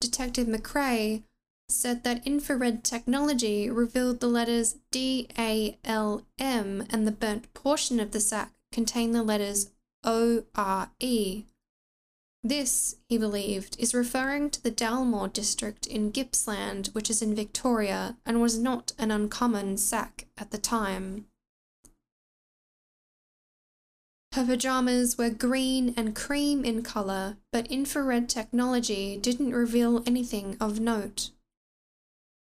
Detective 0.00 0.46
McRae 0.46 1.22
said 1.68 2.02
that 2.04 2.26
infrared 2.26 2.84
technology 2.84 3.68
revealed 3.68 4.20
the 4.20 4.28
letters 4.28 4.76
D 4.90 5.28
A 5.38 5.78
L 5.84 6.22
M 6.38 6.86
and 6.88 7.06
the 7.06 7.12
burnt 7.12 7.52
portion 7.52 8.00
of 8.00 8.12
the 8.12 8.20
sack 8.20 8.52
contained 8.72 9.14
the 9.14 9.22
letters 9.22 9.70
O 10.04 10.44
R 10.54 10.90
E. 11.00 11.44
This, 12.44 12.96
he 13.08 13.18
believed, 13.18 13.76
is 13.80 13.92
referring 13.92 14.50
to 14.50 14.62
the 14.62 14.70
Dalmore 14.70 15.32
district 15.32 15.86
in 15.86 16.10
Gippsland, 16.10 16.90
which 16.92 17.10
is 17.10 17.20
in 17.20 17.34
Victoria, 17.34 18.16
and 18.24 18.40
was 18.40 18.58
not 18.58 18.92
an 18.96 19.10
uncommon 19.10 19.76
sack 19.76 20.26
at 20.38 20.52
the 20.52 20.58
time. 20.58 21.26
Her 24.32 24.44
pajamas 24.44 25.16
were 25.16 25.30
green 25.30 25.94
and 25.96 26.14
cream 26.14 26.64
in 26.64 26.82
color, 26.82 27.38
but 27.50 27.66
infrared 27.68 28.28
technology 28.28 29.16
didn't 29.16 29.54
reveal 29.54 30.02
anything 30.06 30.56
of 30.60 30.80
note. 30.80 31.30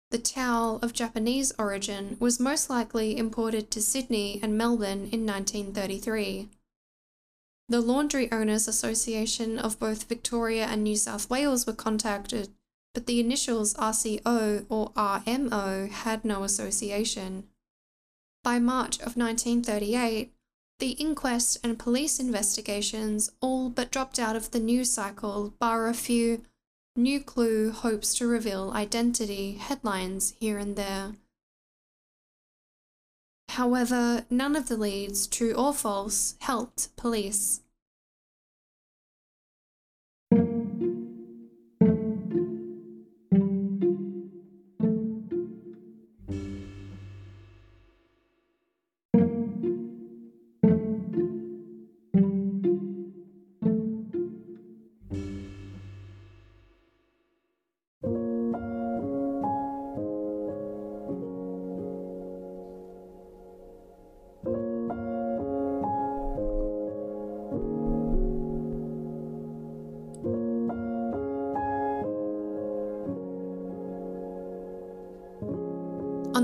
The 0.10 0.18
towel 0.18 0.80
of 0.82 0.94
Japanese 0.94 1.52
origin 1.60 2.18
was 2.20 2.40
most 2.40 2.70
likely 2.70 3.18
imported 3.18 3.70
to 3.72 3.82
Sydney 3.82 4.40
and 4.42 4.58
Melbourne 4.58 5.10
in 5.12 5.26
1933. 5.26 6.48
The 7.70 7.82
Laundry 7.82 8.32
Owners 8.32 8.70
Association 8.70 9.60
of 9.60 9.78
both 9.78 10.08
Victoria 10.08 10.66
and 10.66 10.84
New 10.84 10.96
South 10.96 11.30
Wales 11.30 11.68
were 11.68 11.74
contacted, 11.74 12.50
but 12.94 13.06
the 13.06 13.20
initials 13.20 13.74
RCO 13.74 14.66
or 14.70 14.92
RMO 14.94 15.90
had 15.90 16.24
no 16.24 16.44
association. 16.44 17.50
By 18.44 18.60
March 18.60 18.96
of 19.00 19.18
1938, 19.18 20.32
the 20.80 20.92
inquest 20.92 21.58
and 21.64 21.80
police 21.80 22.20
investigations 22.20 23.32
all 23.42 23.70
but 23.70 23.92
dropped 23.92 24.20
out 24.20 24.36
of 24.36 24.52
the 24.52 24.60
news 24.60 24.92
cycle, 24.92 25.54
bar 25.60 25.88
a 25.88 25.94
few 25.94 26.44
new 26.96 27.20
clue 27.20 27.72
hopes 27.72 28.14
to 28.16 28.28
reveal 28.28 28.72
identity 28.72 29.54
headlines 29.54 30.34
here 30.40 30.58
and 30.58 30.76
there. 30.76 31.14
However, 33.50 34.26
none 34.30 34.56
of 34.56 34.68
the 34.68 34.78
leads, 34.78 35.26
true 35.26 35.54
or 35.54 35.74
false, 35.74 36.36
helped 36.40 36.96
police. 36.96 37.62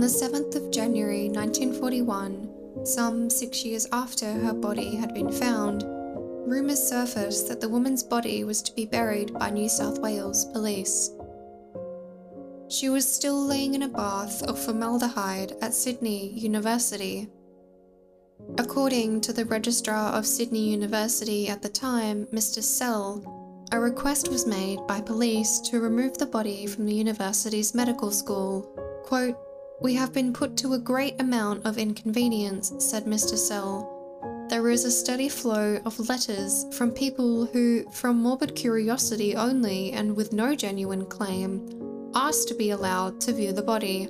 The 0.04 0.10
7th 0.10 0.54
of 0.58 0.70
January 0.70 1.30
1941, 1.30 2.86
some 2.86 3.30
six 3.30 3.64
years 3.64 3.88
after 3.94 4.34
her 4.34 4.52
body 4.52 4.98
had 4.98 5.14
been 5.14 5.32
found, 5.32 5.86
rumours 6.46 6.86
surfaced 6.86 7.48
that 7.48 7.62
the 7.62 7.70
woman's 7.70 8.04
body 8.04 8.44
was 8.44 8.62
to 8.62 8.74
be 8.74 8.86
buried 8.86 9.34
by 9.34 9.50
New 9.50 9.70
South 9.70 10.00
Wales 10.00 10.44
police. 10.48 11.10
She 12.68 12.90
was 12.90 13.10
still 13.10 13.46
laying 13.46 13.76
in 13.76 13.84
a 13.84 13.88
bath 13.88 14.44
of 14.44 14.60
formaldehyde 14.60 15.54
at 15.62 15.74
Sydney 15.74 16.38
University. 16.38 17.30
According 18.58 19.22
to 19.22 19.32
the 19.32 19.46
Registrar 19.46 20.12
of 20.12 20.28
Sydney 20.28 20.70
University 20.70 21.48
at 21.48 21.62
the 21.62 21.70
time, 21.70 22.26
Mr. 22.26 22.62
Sell, 22.62 23.24
a 23.72 23.80
request 23.80 24.28
was 24.28 24.46
made 24.46 24.86
by 24.86 25.00
police 25.00 25.62
to 25.62 25.80
remove 25.80 26.18
the 26.18 26.26
body 26.26 26.68
from 26.68 26.86
the 26.86 26.94
university's 26.94 27.74
medical 27.74 28.12
school. 28.12 28.64
Quote, 29.06 29.38
we 29.84 29.94
have 29.94 30.14
been 30.14 30.32
put 30.32 30.56
to 30.56 30.74
a 30.74 30.80
great 30.80 31.20
amount 31.20 31.66
of 31.66 31.78
inconvenience, 31.78 32.72
said 32.80 33.04
Mr. 33.04 33.38
Sell. 33.38 33.90
There 34.50 34.70
is 34.70 34.86
a 34.86 34.92
steady 34.92 35.28
flow 35.28 35.78
of 35.86 36.08
letters 36.08 36.66
from 36.72 36.92
people 36.92 37.46
who, 37.46 37.84
from 37.92 38.16
morbid 38.16 38.56
curiosity 38.56 39.36
only 39.36 39.92
and 39.92 40.16
with 40.16 40.32
no 40.32 40.56
genuine 40.56 41.06
claim, 41.06 41.68
ask 42.16 42.48
to 42.48 42.56
be 42.56 42.70
allowed 42.70 43.20
to 43.22 43.34
view 43.34 43.52
the 43.52 43.62
body. 43.62 44.08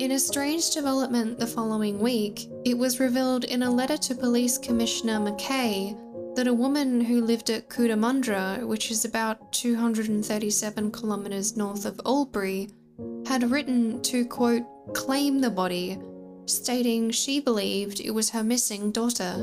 In 0.00 0.12
a 0.12 0.18
strange 0.18 0.70
development 0.70 1.38
the 1.38 1.46
following 1.46 1.98
week, 1.98 2.46
it 2.66 2.76
was 2.76 3.00
revealed 3.00 3.44
in 3.44 3.62
a 3.62 3.70
letter 3.70 3.96
to 3.96 4.14
Police 4.14 4.58
Commissioner 4.58 5.18
McKay 5.18 5.98
that 6.36 6.46
a 6.46 6.52
woman 6.52 7.00
who 7.00 7.24
lived 7.24 7.48
at 7.48 7.70
Cootamundra, 7.70 8.66
which 8.66 8.90
is 8.90 9.06
about 9.06 9.50
237 9.52 10.92
kilometres 10.92 11.56
north 11.56 11.86
of 11.86 11.98
Albury, 12.04 12.68
had 13.26 13.50
written 13.50 14.02
to, 14.02 14.24
quote, 14.24 14.64
claim 14.94 15.40
the 15.40 15.50
body, 15.50 15.98
stating 16.46 17.10
she 17.10 17.40
believed 17.40 18.00
it 18.00 18.10
was 18.10 18.30
her 18.30 18.44
missing 18.44 18.90
daughter. 18.90 19.34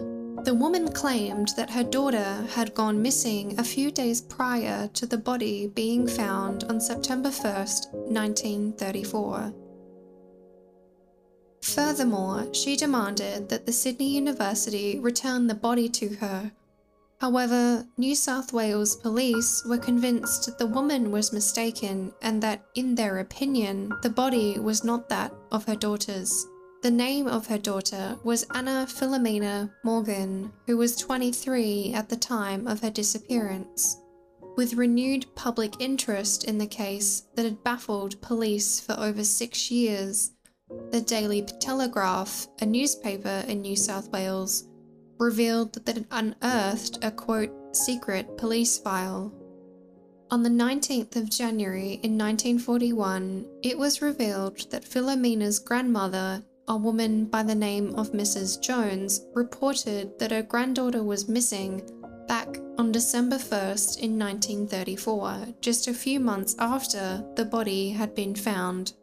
The 0.44 0.54
woman 0.54 0.92
claimed 0.92 1.50
that 1.56 1.70
her 1.70 1.84
daughter 1.84 2.46
had 2.54 2.74
gone 2.74 3.02
missing 3.02 3.60
a 3.60 3.64
few 3.64 3.92
days 3.92 4.22
prior 4.22 4.88
to 4.94 5.06
the 5.06 5.18
body 5.18 5.68
being 5.68 6.08
found 6.08 6.64
on 6.64 6.82
September 6.82 7.30
1st, 7.30 7.94
1934. 7.94 9.54
Furthermore, 11.62 12.52
she 12.54 12.76
demanded 12.76 13.50
that 13.50 13.66
the 13.66 13.72
Sydney 13.72 14.10
University 14.16 15.00
return 15.00 15.48
the 15.48 15.54
body 15.54 15.88
to 15.90 16.16
her. 16.16 16.52
However, 17.22 17.86
New 18.00 18.16
South 18.16 18.51
Wales 18.51 18.96
police 18.96 19.63
were 19.63 19.78
convinced 19.78 20.58
the 20.58 20.66
woman 20.66 21.12
was 21.12 21.32
mistaken 21.32 22.12
and 22.24 22.42
that, 22.42 22.63
in 22.74 22.96
their 22.96 23.20
opinion, 23.20 23.94
the 24.01 24.10
body 24.10 24.58
was 24.58 24.84
not 24.84 25.08
that 25.10 25.32
of 25.51 25.63
her 25.66 25.75
daughter's. 25.75 26.48
The 26.82 26.90
name 26.90 27.28
of 27.28 27.46
her 27.46 27.60
daughter 27.60 28.18
was 28.24 28.48
Anna 28.56 28.88
Philomena 28.90 29.72
Morgan, 29.84 30.51
who 30.66 30.78
was 30.78 30.96
23 30.96 31.94
at 31.94 32.10
the 32.10 32.18
time 32.18 32.66
of 32.66 32.80
her 32.80 32.90
disappearance. 32.90 34.01
With 34.58 34.74
renewed 34.74 35.28
public 35.36 35.80
interest 35.80 36.46
in 36.46 36.58
the 36.58 36.66
case 36.66 37.28
that 37.36 37.46
had 37.46 37.63
baffled 37.63 38.20
police 38.22 38.80
for 38.80 39.00
over 39.00 39.24
six 39.24 39.70
years, 39.70 40.32
the 40.90 41.01
Daily 41.01 41.44
Telegraph, 41.60 42.48
a 42.62 42.66
newspaper 42.66 43.44
in 43.48 43.62
New 43.62 43.75
South 43.75 44.10
Wales, 44.10 44.71
revealed 45.22 45.74
that 45.86 45.98
it 45.98 46.06
had 46.12 46.36
unearthed 46.42 46.98
a 47.04 47.12
quote, 47.12 47.51
secret 47.75 48.38
police 48.38 48.78
file. 48.80 49.32
On 50.32 50.44
the 50.44 50.50
19th 50.50 51.16
of 51.16 51.30
January 51.30 52.00
in 52.04 52.18
1941, 52.18 53.46
it 53.62 53.78
was 53.78 54.01
revealed 54.01 54.70
that 54.72 54.84
Philomena's 54.84 55.60
grandmother 55.60 56.44
a 56.68 56.78
woman 56.78 57.25
by 57.25 57.44
the 57.44 57.56
name 57.56 57.94
of 57.96 58.13
Mrs. 58.13 58.62
Jones 58.62 59.25
reported 59.34 60.18
that 60.20 60.32
her 60.32 60.42
granddaughter 60.42 61.04
was 61.04 61.28
missing 61.28 61.82
back 62.28 62.48
on 62.78 62.92
December 62.92 63.36
1st 63.36 64.00
in 64.00 64.18
1934, 64.18 65.48
just 65.60 65.88
a 65.88 65.94
few 65.94 66.20
months 66.20 66.56
after 66.60 67.24
the 67.36 67.44
body 67.44 67.90
had 67.90 68.16
been 68.16 68.34
found. 68.34 68.94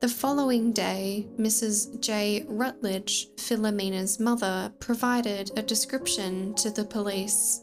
The 0.00 0.08
following 0.08 0.72
day, 0.72 1.28
Mrs. 1.38 2.00
J. 2.00 2.46
Rutledge, 2.48 3.28
Philomena's 3.36 4.18
mother, 4.18 4.72
provided 4.80 5.50
a 5.58 5.62
description 5.62 6.54
to 6.54 6.70
the 6.70 6.86
police. 6.86 7.62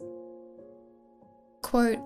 Quote, 1.64 1.98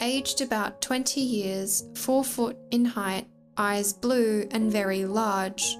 aged 0.00 0.40
about 0.40 0.82
20 0.82 1.20
years, 1.20 1.84
4 1.94 2.24
foot 2.24 2.56
in 2.72 2.84
height, 2.84 3.28
eyes 3.56 3.92
blue 3.92 4.48
and 4.50 4.72
very 4.72 5.04
large. 5.04 5.76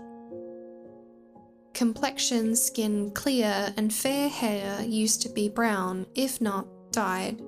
Complexion, 1.74 2.54
skin 2.54 3.10
clear, 3.10 3.74
and 3.76 3.92
fair 3.92 4.28
hair 4.28 4.80
used 4.82 5.22
to 5.22 5.28
be 5.28 5.48
brown, 5.48 6.06
if 6.14 6.40
not 6.40 6.68
dyed. 6.92 7.42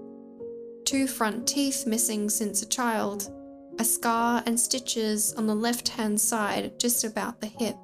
Two 0.84 1.06
front 1.06 1.46
teeth 1.46 1.86
missing 1.86 2.28
since 2.28 2.60
a 2.60 2.66
child, 2.66 3.30
a 3.78 3.84
scar 3.84 4.42
and 4.46 4.58
stitches 4.58 5.32
on 5.34 5.46
the 5.46 5.54
left 5.54 5.88
hand 5.88 6.20
side 6.20 6.78
just 6.78 7.04
about 7.04 7.40
the 7.40 7.46
hip. 7.46 7.76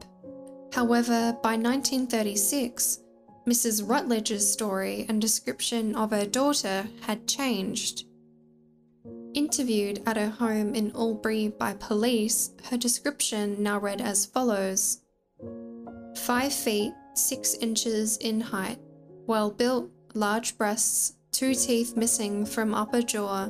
However, 0.72 1.36
by 1.42 1.56
1936, 1.56 3.00
Mrs. 3.48 3.88
Rutledge's 3.88 4.50
story 4.50 5.06
and 5.08 5.20
description 5.20 5.96
of 5.96 6.10
her 6.10 6.26
daughter 6.26 6.86
had 7.02 7.26
changed. 7.26 8.04
Interviewed 9.34 10.02
at 10.06 10.16
her 10.16 10.28
home 10.28 10.74
in 10.74 10.92
Albury 10.94 11.48
by 11.48 11.74
police, 11.74 12.50
her 12.70 12.76
description 12.76 13.62
now 13.62 13.78
read 13.78 14.00
as 14.00 14.26
follows 14.26 15.00
5 16.16 16.52
feet 16.52 16.92
6 17.14 17.54
inches 17.54 18.16
in 18.18 18.40
height, 18.40 18.78
well 19.26 19.50
built, 19.50 19.90
large 20.14 20.56
breasts, 20.58 21.14
two 21.32 21.54
teeth 21.54 21.96
missing 21.96 22.44
from 22.44 22.74
upper 22.74 23.02
jaw, 23.02 23.48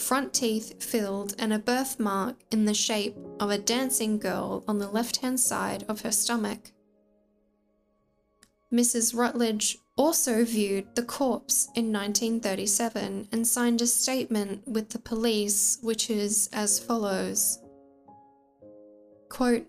front 0.00 0.34
teeth 0.34 0.82
filled, 0.82 1.34
and 1.38 1.52
a 1.52 1.58
birthmark 1.58 2.36
in 2.50 2.64
the 2.64 2.74
shape 2.74 3.16
of 3.38 3.50
a 3.50 3.58
dancing 3.58 4.18
girl 4.18 4.64
on 4.66 4.78
the 4.78 4.88
left 4.88 5.18
hand 5.18 5.38
side 5.38 5.84
of 5.88 6.00
her 6.02 6.12
stomach. 6.12 6.72
Mrs. 8.72 9.16
Rutledge 9.16 9.78
also 9.96 10.44
viewed 10.44 10.94
the 10.94 11.02
corpse 11.02 11.66
in 11.74 11.92
1937 11.92 13.28
and 13.32 13.46
signed 13.46 13.82
a 13.82 13.86
statement 13.86 14.66
with 14.66 14.90
the 14.90 14.98
police, 14.98 15.78
which 15.82 16.08
is 16.08 16.48
as 16.52 16.78
follows 16.78 17.58
Quote, 19.28 19.66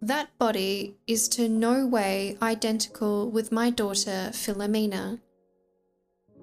That 0.00 0.36
body 0.38 0.96
is 1.06 1.28
to 1.30 1.48
no 1.48 1.86
way 1.86 2.36
identical 2.42 3.30
with 3.30 3.52
my 3.52 3.70
daughter 3.70 4.30
Philomena. 4.32 5.20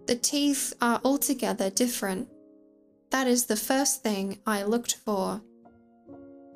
The 0.10 0.16
teeth 0.16 0.74
are 0.82 1.00
altogether 1.04 1.70
different. 1.70 2.30
That 3.12 3.28
is 3.28 3.46
the 3.46 3.56
first 3.56 4.02
thing 4.02 4.40
I 4.44 4.64
looked 4.64 4.96
for. 4.96 5.44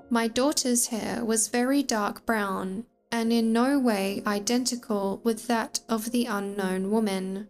My 0.10 0.28
daughter's 0.28 0.88
hair 0.88 1.24
was 1.24 1.50
very 1.50 1.84
dark 1.84 2.26
brown 2.26 2.86
and 3.12 3.32
in 3.32 3.54
no 3.54 3.78
way 3.78 4.24
identical 4.26 5.22
with 5.24 5.46
that 5.46 5.82
of 5.88 6.10
the 6.10 6.26
unknown 6.26 6.89
woman. 6.89 7.48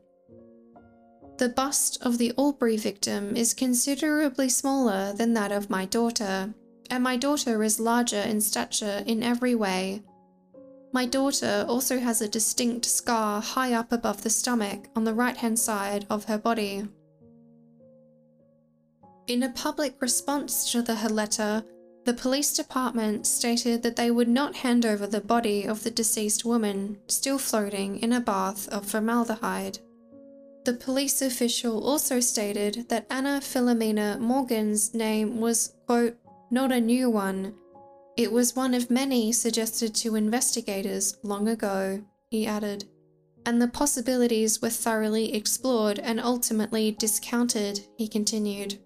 The 1.38 1.48
bust 1.48 2.00
of 2.02 2.18
the 2.18 2.34
Albury 2.38 2.76
victim 2.76 3.38
is 3.38 3.54
considerably 3.54 4.50
smaller 4.50 5.14
than 5.14 5.34
that 5.36 5.54
of 5.54 5.70
my 5.70 5.86
daughter, 5.86 6.54
and 6.90 7.02
my 7.02 7.16
daughter 7.16 7.64
is 7.64 7.80
larger 7.80 8.20
in 8.20 8.42
stature 8.42 9.06
in 9.08 9.24
every 9.24 9.56
way. 9.56 10.04
My 10.94 11.08
daughter 11.08 11.66
also 11.68 11.98
has 12.00 12.22
a 12.22 12.28
distinct 12.28 12.86
scar 12.86 13.42
high 13.42 13.74
up 13.74 13.92
above 13.92 14.22
the 14.22 14.30
stomach 14.30 14.90
on 14.96 15.04
the 15.04 15.14
right 15.14 15.36
hand 15.36 15.58
side 15.58 16.06
of 16.08 16.26
her 16.26 16.38
body. 16.38 16.88
In 19.26 19.42
a 19.42 19.50
public 19.50 20.00
response 20.00 20.72
to 20.72 20.84
the 20.84 20.96
letter, 21.10 21.64
the 22.06 22.14
police 22.14 22.54
department 22.54 23.26
stated 23.26 23.82
that 23.82 23.96
they 23.96 24.12
would 24.12 24.28
not 24.28 24.58
hand 24.58 24.86
over 24.86 25.08
the 25.08 25.22
body 25.22 25.66
of 25.66 25.84
the 25.84 25.90
deceased 25.90 26.46
woman, 26.46 27.00
still 27.08 27.40
floating 27.40 27.98
in 28.00 28.14
a 28.14 28.20
bath 28.20 28.68
of 28.70 28.86
formaldehyde. 28.86 29.80
The 30.66 30.74
police 30.74 31.22
official 31.22 31.84
also 31.84 32.20
stated 32.20 32.90
that 32.90 33.08
Anna 33.10 33.40
Philomena 33.42 34.20
Morgan's 34.20 34.94
name 34.94 35.42
was, 35.42 35.74
quote, 35.88 36.18
not 36.52 36.72
a 36.72 36.80
new 36.80 37.10
one. 37.10 37.56
It 38.16 38.32
was 38.32 38.56
one 38.56 38.74
of 38.74 38.92
many 38.92 39.32
suggested 39.32 39.96
to 39.96 40.16
investigators 40.16 41.18
long 41.24 41.48
ago, 41.48 42.04
he 42.30 42.46
added, 42.46 42.86
and 43.46 43.62
the 43.62 43.68
possibilities 43.68 44.62
were 44.62 44.70
thoroughly 44.70 45.34
explored 45.34 46.00
and 46.00 46.20
ultimately 46.20 46.92
discounted, 46.92 47.88
he 47.98 48.08
continued. 48.08 48.80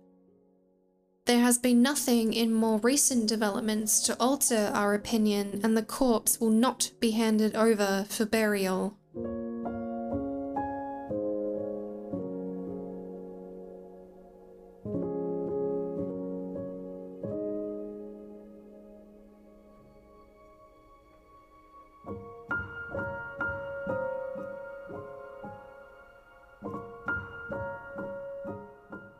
There 1.25 1.41
has 1.41 1.57
been 1.57 1.81
nothing 1.81 2.31
in 2.31 2.53
more 2.53 2.79
recent 2.79 3.27
developments 3.27 3.99
to 4.03 4.15
alter 4.17 4.71
our 4.73 4.93
opinion, 4.93 5.59
and 5.61 5.75
the 5.75 5.83
corpse 5.83 6.39
will 6.39 6.49
not 6.49 6.91
be 7.01 7.11
handed 7.11 7.53
over 7.53 8.05
for 8.07 8.25
burial. 8.25 8.97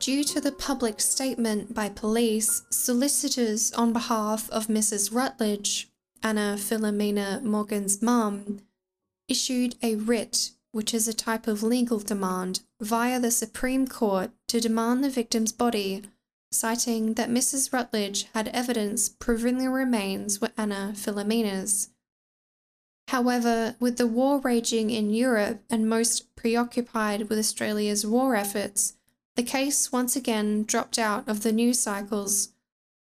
Due 0.08 0.24
to 0.24 0.40
the 0.40 0.52
public 0.52 1.02
statement 1.02 1.74
by 1.74 1.90
police, 1.90 2.62
solicitors 2.70 3.70
on 3.72 3.92
behalf 3.92 4.48
of 4.48 4.68
Mrs. 4.68 5.14
Rutledge, 5.14 5.90
Anna 6.22 6.56
Philomena 6.56 7.42
Morgan's 7.42 8.00
mum, 8.00 8.60
issued 9.28 9.74
a 9.82 9.96
writ, 9.96 10.52
which 10.72 10.94
is 10.94 11.08
a 11.08 11.12
type 11.12 11.46
of 11.46 11.62
legal 11.62 11.98
demand, 11.98 12.60
via 12.80 13.20
the 13.20 13.30
Supreme 13.30 13.86
Court 13.86 14.30
to 14.46 14.62
demand 14.62 15.04
the 15.04 15.10
victim's 15.10 15.52
body, 15.52 16.04
citing 16.50 17.12
that 17.12 17.28
Mrs. 17.28 17.70
Rutledge 17.70 18.28
had 18.32 18.48
evidence 18.48 19.10
proving 19.10 19.58
the 19.58 19.68
remains 19.68 20.40
were 20.40 20.52
Anna 20.56 20.94
Philomena's. 20.96 21.90
However, 23.08 23.76
with 23.78 23.98
the 23.98 24.06
war 24.06 24.40
raging 24.40 24.88
in 24.88 25.10
Europe 25.10 25.62
and 25.68 25.86
most 25.86 26.34
preoccupied 26.34 27.28
with 27.28 27.38
Australia's 27.38 28.06
war 28.06 28.34
efforts, 28.34 28.94
the 29.38 29.42
case 29.44 29.92
once 29.92 30.16
again 30.16 30.64
dropped 30.64 30.98
out 30.98 31.28
of 31.28 31.44
the 31.44 31.52
news 31.52 31.78
cycles, 31.78 32.48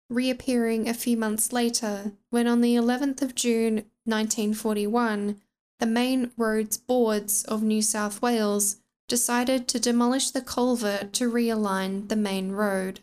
reappearing 0.07 0.87
a 0.87 0.93
few 0.93 1.17
months 1.17 1.51
later 1.51 2.11
when, 2.29 2.45
on 2.45 2.61
the 2.61 2.75
11th 2.75 3.23
of 3.23 3.33
June 3.33 3.77
1941, 4.05 5.41
the 5.79 5.85
Main 5.87 6.29
Roads 6.37 6.77
Boards 6.77 7.43
of 7.45 7.63
New 7.63 7.81
South 7.81 8.21
Wales 8.21 8.75
decided 9.07 9.67
to 9.67 9.79
demolish 9.79 10.29
the 10.29 10.41
culvert 10.41 11.11
to 11.13 11.31
realign 11.31 12.07
the 12.07 12.15
main 12.15 12.51
road. 12.51 12.99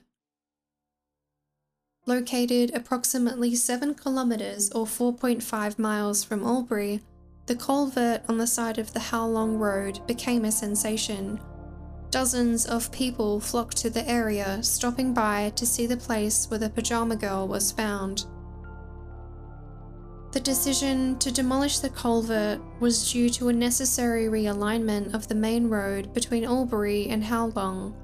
Located 2.06 2.72
approximately 2.72 3.56
7 3.56 3.96
kilometres 3.96 4.70
or 4.70 4.86
4.5 4.86 5.76
miles 5.76 6.22
from 6.22 6.44
Albury, 6.44 7.00
the 7.46 7.56
culvert 7.56 8.22
on 8.28 8.38
the 8.38 8.46
side 8.46 8.78
of 8.78 8.92
the 8.92 9.00
Howlong 9.00 9.58
Road 9.58 10.06
became 10.06 10.44
a 10.44 10.52
sensation. 10.52 11.40
Dozens 12.14 12.64
of 12.66 12.92
people 12.92 13.40
flocked 13.40 13.76
to 13.78 13.90
the 13.90 14.08
area, 14.08 14.62
stopping 14.62 15.12
by 15.12 15.50
to 15.56 15.66
see 15.66 15.84
the 15.84 15.96
place 15.96 16.48
where 16.48 16.60
the 16.60 16.70
pajama 16.70 17.16
girl 17.16 17.48
was 17.48 17.72
found. 17.72 18.26
The 20.30 20.38
decision 20.38 21.18
to 21.18 21.32
demolish 21.32 21.80
the 21.80 21.88
culvert 21.88 22.60
was 22.78 23.10
due 23.10 23.28
to 23.30 23.48
a 23.48 23.52
necessary 23.52 24.26
realignment 24.26 25.12
of 25.12 25.26
the 25.26 25.34
main 25.34 25.66
road 25.68 26.14
between 26.14 26.44
Albury 26.44 27.08
and 27.08 27.24
Howlong. 27.24 27.96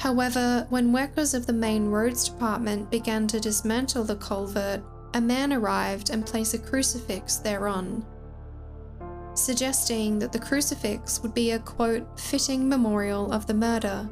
However, 0.00 0.66
when 0.70 0.92
workers 0.92 1.34
of 1.34 1.46
the 1.46 1.52
main 1.52 1.86
roads 1.86 2.28
department 2.28 2.90
began 2.90 3.28
to 3.28 3.38
dismantle 3.38 4.02
the 4.02 4.16
culvert, 4.16 4.82
a 5.14 5.20
man 5.20 5.52
arrived 5.52 6.10
and 6.10 6.26
placed 6.26 6.54
a 6.54 6.58
crucifix 6.58 7.36
thereon, 7.36 8.04
suggesting 9.38 10.18
that 10.18 10.32
the 10.32 10.38
crucifix 10.38 11.22
would 11.22 11.34
be 11.34 11.52
a 11.52 11.58
quote, 11.58 12.18
fitting 12.18 12.68
memorial 12.68 13.32
of 13.32 13.46
the 13.46 13.54
murder. 13.54 14.08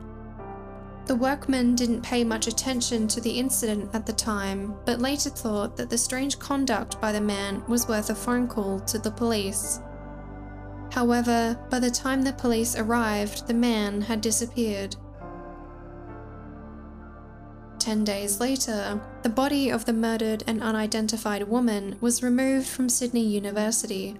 The 1.07 1.15
workmen 1.15 1.77
didn't 1.77 2.03
pay 2.03 2.25
much 2.25 2.49
attention 2.49 3.07
to 3.09 3.21
the 3.21 3.39
incident 3.39 3.95
at 3.95 4.07
the 4.07 4.13
time, 4.13 4.75
but 4.85 5.01
later 5.01 5.31
thought 5.31 5.77
that 5.77 5.89
the 5.89 5.99
strange 5.99 6.39
conduct 6.39 7.01
by 7.01 7.13
the 7.13 7.21
man 7.21 7.63
was 7.69 7.87
worth 7.87 8.11
a 8.11 8.15
phone 8.15 8.49
call 8.49 8.81
to 8.81 8.99
the 8.99 9.11
police. 9.11 9.81
However, 10.91 11.59
by 11.71 11.79
the 11.79 11.91
time 11.91 12.23
the 12.23 12.33
police 12.33 12.77
arrived, 12.77 13.47
the 13.47 13.55
man 13.55 14.01
had 14.01 14.21
disappeared. 14.21 14.97
Ten 17.79 18.03
days 18.03 18.41
later, 18.41 19.01
the 19.23 19.29
body 19.29 19.71
of 19.71 19.85
the 19.85 19.93
murdered 19.93 20.43
and 20.49 20.61
unidentified 20.61 21.47
woman 21.47 21.97
was 22.01 22.23
removed 22.23 22.67
from 22.67 22.89
Sydney 22.89 23.25
University. 23.25 24.17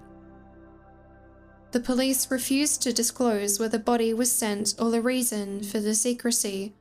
The 1.77 1.83
police 1.83 2.31
refused 2.31 2.81
to 2.81 2.91
disclose 2.91 3.59
where 3.59 3.69
the 3.69 3.77
body 3.77 4.11
was 4.11 4.31
sent 4.31 4.73
or 4.79 4.89
the 4.89 4.99
reason 4.99 5.61
for 5.61 5.79
the 5.79 5.93
secrecy. 5.93 6.73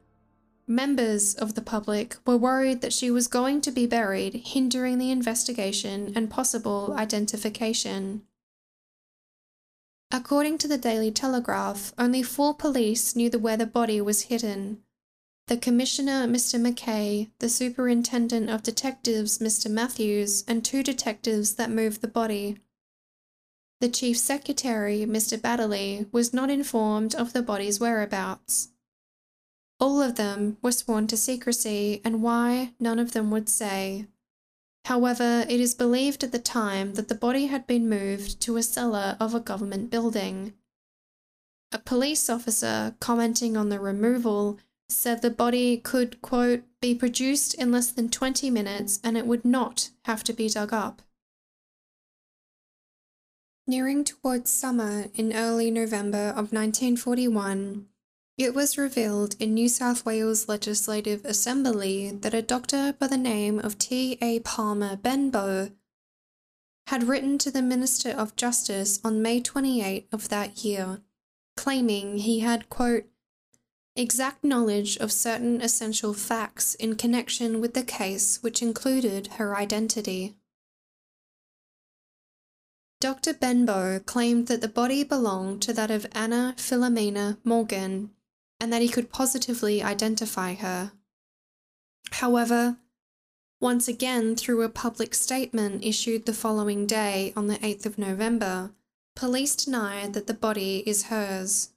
Members 0.66 1.34
of 1.34 1.54
the 1.54 1.60
public 1.60 2.16
were 2.26 2.38
worried 2.38 2.80
that 2.80 2.94
she 2.94 3.10
was 3.10 3.28
going 3.28 3.60
to 3.60 3.70
be 3.70 3.86
buried, 3.86 4.32
hindering 4.46 4.96
the 4.96 5.10
investigation 5.10 6.14
and 6.16 6.30
possible 6.30 6.94
identification. 6.96 8.22
According 10.10 10.56
to 10.58 10.66
the 10.66 10.78
Daily 10.78 11.10
Telegraph, 11.10 11.92
only 11.98 12.22
four 12.22 12.54
police 12.54 13.14
knew 13.14 13.28
where 13.32 13.58
the 13.58 13.66
body 13.66 14.00
was 14.00 14.32
hidden 14.32 14.82
the 15.46 15.58
Commissioner, 15.58 16.26
Mr. 16.26 16.58
McKay, 16.58 17.28
the 17.38 17.50
Superintendent 17.50 18.48
of 18.48 18.62
Detectives, 18.62 19.40
Mr. 19.40 19.70
Matthews, 19.70 20.42
and 20.48 20.64
two 20.64 20.82
detectives 20.82 21.56
that 21.56 21.70
moved 21.70 22.00
the 22.00 22.08
body. 22.08 22.56
The 23.80 23.88
Chief 23.90 24.16
Secretary, 24.16 25.00
Mr. 25.00 25.38
Baddeley, 25.38 26.10
was 26.10 26.32
not 26.32 26.48
informed 26.48 27.14
of 27.14 27.34
the 27.34 27.42
body's 27.42 27.78
whereabouts. 27.78 28.68
All 29.78 30.00
of 30.00 30.16
them 30.16 30.56
were 30.62 30.72
sworn 30.72 31.06
to 31.08 31.16
secrecy, 31.16 32.00
and 32.02 32.22
why, 32.22 32.72
none 32.80 32.98
of 32.98 33.12
them 33.12 33.30
would 33.30 33.50
say. 33.50 34.06
However, 34.86 35.44
it 35.48 35.60
is 35.60 35.74
believed 35.74 36.24
at 36.24 36.32
the 36.32 36.38
time 36.38 36.94
that 36.94 37.08
the 37.08 37.14
body 37.14 37.46
had 37.46 37.66
been 37.66 37.88
moved 37.88 38.40
to 38.42 38.56
a 38.56 38.62
cellar 38.62 39.16
of 39.20 39.34
a 39.34 39.40
government 39.40 39.90
building. 39.90 40.54
A 41.72 41.78
police 41.78 42.30
officer, 42.30 42.94
commenting 42.98 43.56
on 43.56 43.68
the 43.68 43.80
removal, 43.80 44.58
said 44.88 45.20
the 45.20 45.30
body 45.30 45.76
could, 45.76 46.22
quote, 46.22 46.62
be 46.80 46.94
produced 46.94 47.52
in 47.54 47.72
less 47.72 47.90
than 47.90 48.08
20 48.08 48.48
minutes 48.48 49.00
and 49.02 49.18
it 49.18 49.26
would 49.26 49.44
not 49.44 49.90
have 50.04 50.22
to 50.24 50.32
be 50.32 50.48
dug 50.48 50.72
up. 50.72 51.02
Nearing 53.68 54.04
towards 54.04 54.48
summer 54.48 55.06
in 55.14 55.32
early 55.32 55.72
November 55.72 56.28
of 56.28 56.52
1941, 56.52 57.88
it 58.38 58.54
was 58.54 58.78
revealed 58.78 59.34
in 59.40 59.54
New 59.54 59.68
South 59.68 60.06
Wales 60.06 60.48
Legislative 60.48 61.24
Assembly 61.24 62.12
that 62.12 62.32
a 62.32 62.42
doctor 62.42 62.94
by 62.96 63.08
the 63.08 63.16
name 63.16 63.58
of 63.58 63.76
T. 63.76 64.18
A. 64.22 64.38
Palmer 64.40 64.94
Benbow 64.94 65.72
had 66.86 67.08
written 67.08 67.38
to 67.38 67.50
the 67.50 67.60
Minister 67.60 68.10
of 68.10 68.36
Justice 68.36 69.00
on 69.02 69.20
May 69.20 69.40
28 69.40 70.06
of 70.12 70.28
that 70.28 70.64
year, 70.64 71.00
claiming 71.56 72.18
he 72.18 72.40
had, 72.40 72.68
quote, 72.68 73.06
exact 73.96 74.44
knowledge 74.44 74.96
of 74.98 75.10
certain 75.10 75.60
essential 75.60 76.14
facts 76.14 76.76
in 76.76 76.94
connection 76.94 77.60
with 77.60 77.74
the 77.74 77.82
case, 77.82 78.40
which 78.44 78.62
included 78.62 79.26
her 79.38 79.56
identity. 79.56 80.36
Dr. 83.06 83.34
Benbow 83.34 84.00
claimed 84.00 84.48
that 84.48 84.60
the 84.60 84.66
body 84.66 85.04
belonged 85.04 85.62
to 85.62 85.72
that 85.72 85.92
of 85.92 86.08
Anna 86.10 86.56
Philomena 86.56 87.38
Morgan 87.44 88.10
and 88.58 88.72
that 88.72 88.82
he 88.82 88.88
could 88.88 89.12
positively 89.12 89.80
identify 89.80 90.54
her. 90.54 90.90
However, 92.10 92.78
once 93.60 93.86
again, 93.86 94.34
through 94.34 94.62
a 94.62 94.68
public 94.68 95.14
statement 95.14 95.84
issued 95.84 96.26
the 96.26 96.32
following 96.32 96.84
day 96.84 97.32
on 97.36 97.46
the 97.46 97.58
8th 97.58 97.86
of 97.86 97.96
November, 97.96 98.72
police 99.14 99.54
denied 99.54 100.12
that 100.14 100.26
the 100.26 100.34
body 100.34 100.82
is 100.84 101.04
hers. 101.04 101.68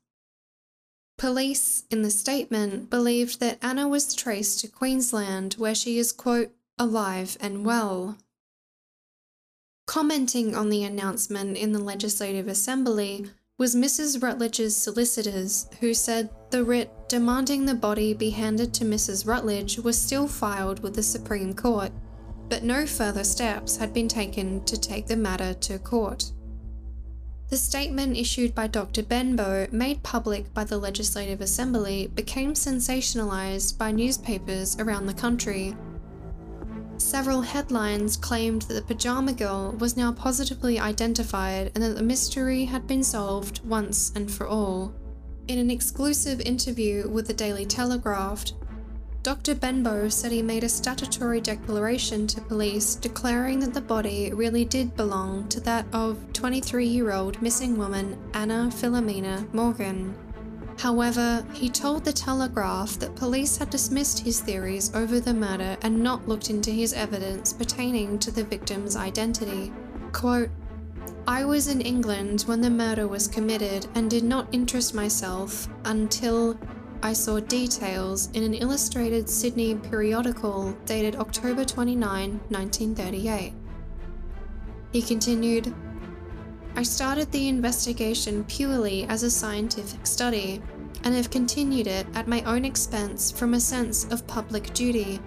Police, 1.20 1.84
in 1.92 2.02
the 2.02 2.10
statement, 2.10 2.90
believed 2.90 3.40
that 3.40 3.60
Anna 3.62 3.88
was 3.88 4.16
traced 4.16 4.62
to 4.62 4.68
Queensland, 4.68 5.54
where 5.60 5.76
she 5.76 6.00
is, 6.00 6.12
quote, 6.12 6.50
alive 6.80 7.38
and 7.40 7.64
well. 7.64 8.18
Commenting 9.90 10.56
on 10.56 10.70
the 10.70 10.84
announcement 10.84 11.58
in 11.58 11.72
the 11.72 11.80
Legislative 11.80 12.48
Assembly 12.48 13.26
was 13.58 13.76
Mrs. 13.76 14.22
Rutledge's 14.22 14.78
solicitors, 14.78 15.68
who 15.80 15.96
said 15.96 16.30
the 16.52 16.64
writ 16.64 16.92
demanding 17.10 17.66
the 17.66 17.74
body 17.74 18.14
be 18.14 18.30
handed 18.30 18.72
to 18.76 18.86
Mrs. 18.86 19.26
Rutledge 19.26 19.80
was 19.80 20.00
still 20.00 20.28
filed 20.28 20.84
with 20.84 20.94
the 20.94 21.02
Supreme 21.02 21.56
Court, 21.56 21.92
but 22.50 22.62
no 22.62 22.86
further 22.86 23.24
steps 23.24 23.78
had 23.78 23.92
been 23.92 24.08
taken 24.08 24.64
to 24.66 24.80
take 24.80 25.08
the 25.08 25.18
matter 25.18 25.56
to 25.56 25.80
court. 25.80 26.34
The 27.50 27.58
statement 27.58 28.16
issued 28.16 28.54
by 28.54 28.68
Dr. 28.68 29.02
Benbow, 29.02 29.70
made 29.72 30.04
public 30.04 30.54
by 30.54 30.66
the 30.66 30.78
Legislative 30.78 31.42
Assembly, 31.42 32.12
became 32.14 32.54
sensationalized 32.54 33.76
by 33.80 33.92
newspapers 33.92 34.80
around 34.80 35.08
the 35.08 35.16
country. 35.16 35.76
Several 37.00 37.42
headlines 37.42 38.18
claimed 38.18 38.64
that 38.64 38.74
the 38.74 38.82
pajama 38.82 39.32
girl 39.32 39.72
was 39.80 39.96
now 39.96 40.12
positively 40.12 40.78
identified 40.78 41.72
and 41.74 41.82
that 41.82 41.96
the 41.96 42.04
mystery 42.04 42.66
had 42.66 42.88
been 42.88 43.04
solved 43.04 43.62
once 43.66 44.12
and 44.16 44.30
for 44.30 44.46
all. 44.46 44.94
In 45.48 45.60
an 45.60 45.72
exclusive 45.72 46.42
interview 46.42 47.08
with 47.08 47.26
the 47.26 47.34
Daily 47.34 47.66
Telegraph, 47.66 48.44
Dr. 49.24 49.56
Benbow 49.56 50.10
said 50.10 50.34
he 50.34 50.42
made 50.42 50.66
a 50.66 50.70
statutory 50.70 51.40
declaration 51.40 52.28
to 52.28 52.42
police 52.42 52.96
declaring 52.96 53.60
that 53.62 53.74
the 53.74 53.82
body 53.82 54.34
really 54.34 54.66
did 54.66 54.98
belong 54.98 55.48
to 55.48 55.62
that 55.62 55.86
of 55.94 56.18
23 56.34 56.86
year 56.86 57.14
old 57.14 57.42
missing 57.42 57.78
woman 57.78 58.18
Anna 58.34 58.70
Philomena 58.74 59.52
Morgan. 59.54 60.14
However, 60.80 61.46
he 61.52 61.70
told 61.70 62.06
the 62.06 62.14
Telegraph 62.14 62.98
that 63.00 63.18
police 63.18 63.58
had 63.58 63.70
dismissed 63.70 64.20
his 64.20 64.40
theories 64.40 64.90
over 64.96 65.20
the 65.20 65.34
murder 65.34 65.76
and 65.82 66.02
not 66.02 66.26
looked 66.26 66.50
into 66.50 66.72
his 66.72 66.94
evidence 66.94 67.52
pertaining 67.52 68.18
to 68.20 68.32
the 68.32 68.46
victim's 68.46 68.96
identity. 68.96 69.74
Quote, 70.14 70.50
I 71.28 71.44
was 71.44 71.68
in 71.68 71.82
England 71.82 72.44
when 72.44 72.62
the 72.62 72.70
murder 72.70 73.10
was 73.10 73.28
committed 73.28 73.88
and 73.94 74.10
did 74.10 74.24
not 74.24 74.48
interest 74.54 74.94
myself 74.94 75.68
until 75.84 76.58
I 77.04 77.12
saw 77.12 77.42
details 77.42 78.32
in 78.32 78.44
an 78.44 78.54
illustrated 78.54 79.28
Sydney 79.30 79.76
periodical 79.76 80.72
dated 80.86 81.18
October 81.18 81.66
29, 81.66 82.40
1938. 82.48 83.54
He 84.94 85.02
continued, 85.02 85.74
I 86.80 86.84
started 86.84 87.30
the 87.30 87.50
investigation 87.50 88.46
purely 88.46 89.04
as 89.08 89.24
a 89.24 89.30
scientific 89.30 90.08
study 90.08 90.62
and 91.04 91.14
have 91.14 91.30
continued 91.30 91.88
it 91.88 92.08
at 92.16 92.30
my 92.30 92.42
own 92.44 92.64
expense 92.64 93.32
from 93.32 93.54
a 93.54 93.60
sense 93.60 94.06
of 94.06 94.26
public 94.28 94.74
duty. 94.74 95.20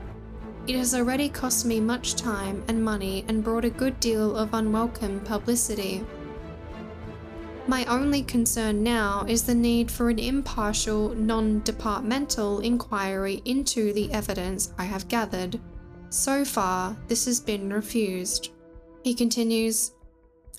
It 0.67 0.77
has 0.77 0.95
already 0.95 1.29
cost 1.29 1.67
me 1.67 1.79
much 1.79 2.15
time 2.15 2.65
and 2.69 2.83
money 2.83 3.27
and 3.29 3.45
brought 3.45 3.67
a 3.67 3.69
good 3.69 4.01
deal 4.01 4.35
of 4.35 4.55
unwelcome 4.55 5.21
publicity. 5.21 6.03
My 7.67 7.85
only 7.85 8.23
concern 8.23 8.83
now 8.83 9.27
is 9.29 9.43
the 9.43 9.55
need 9.55 9.91
for 9.91 10.09
an 10.09 10.19
impartial, 10.19 11.15
non 11.15 11.61
departmental 11.65 12.61
inquiry 12.61 13.43
into 13.45 13.93
the 13.93 14.11
evidence 14.11 14.73
I 14.79 14.85
have 14.85 15.07
gathered. 15.07 15.61
So 16.09 16.47
far, 16.47 16.97
this 17.09 17.27
has 17.27 17.41
been 17.41 17.71
refused. 17.71 18.53
He 19.05 19.13
continues 19.13 19.93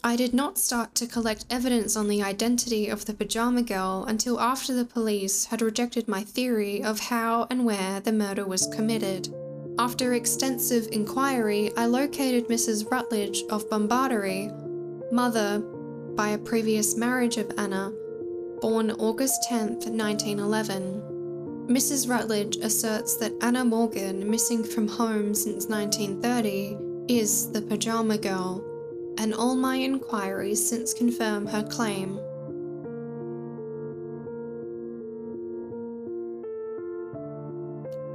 I 0.05 0.17
did 0.17 0.33
not 0.33 0.57
start 0.57 0.95
to 0.95 1.07
collect 1.07 1.45
evidence 1.49 1.95
on 1.95 2.09
the 2.09 2.21
identity 2.21 2.89
of 2.89 3.05
the 3.05 3.13
pajama 3.13 3.61
girl 3.61 4.03
until 4.05 4.37
after 4.37 4.73
the 4.73 4.83
police 4.83 5.45
had 5.45 5.61
rejected 5.61 6.09
my 6.09 6.25
theory 6.25 6.83
of 6.83 6.99
how 6.99 7.47
and 7.49 7.63
where 7.63 8.01
the 8.01 8.11
murder 8.11 8.45
was 8.45 8.67
committed. 8.67 9.33
After 9.79 10.13
extensive 10.13 10.89
inquiry, 10.91 11.71
I 11.77 11.85
located 11.85 12.49
Mrs. 12.49 12.91
Rutledge 12.91 13.43
of 13.49 13.69
Bomaderry, 13.69 14.51
mother 15.09 15.59
by 16.15 16.29
a 16.29 16.37
previous 16.37 16.97
marriage 16.97 17.37
of 17.37 17.53
Anna, 17.57 17.93
born 18.59 18.91
August 18.91 19.43
10, 19.43 19.75
1911. 19.75 21.67
Mrs. 21.69 22.09
Rutledge 22.09 22.57
asserts 22.57 23.15
that 23.17 23.31
Anna 23.41 23.63
Morgan, 23.63 24.29
missing 24.29 24.65
from 24.65 24.89
home 24.89 25.33
since 25.33 25.67
1930, 25.67 26.77
is 27.07 27.49
the 27.53 27.61
pajama 27.61 28.17
girl, 28.17 28.61
and 29.17 29.33
all 29.33 29.55
my 29.55 29.75
inquiries 29.75 30.65
since 30.65 30.93
confirm 30.93 31.47
her 31.47 31.63
claim. 31.63 32.19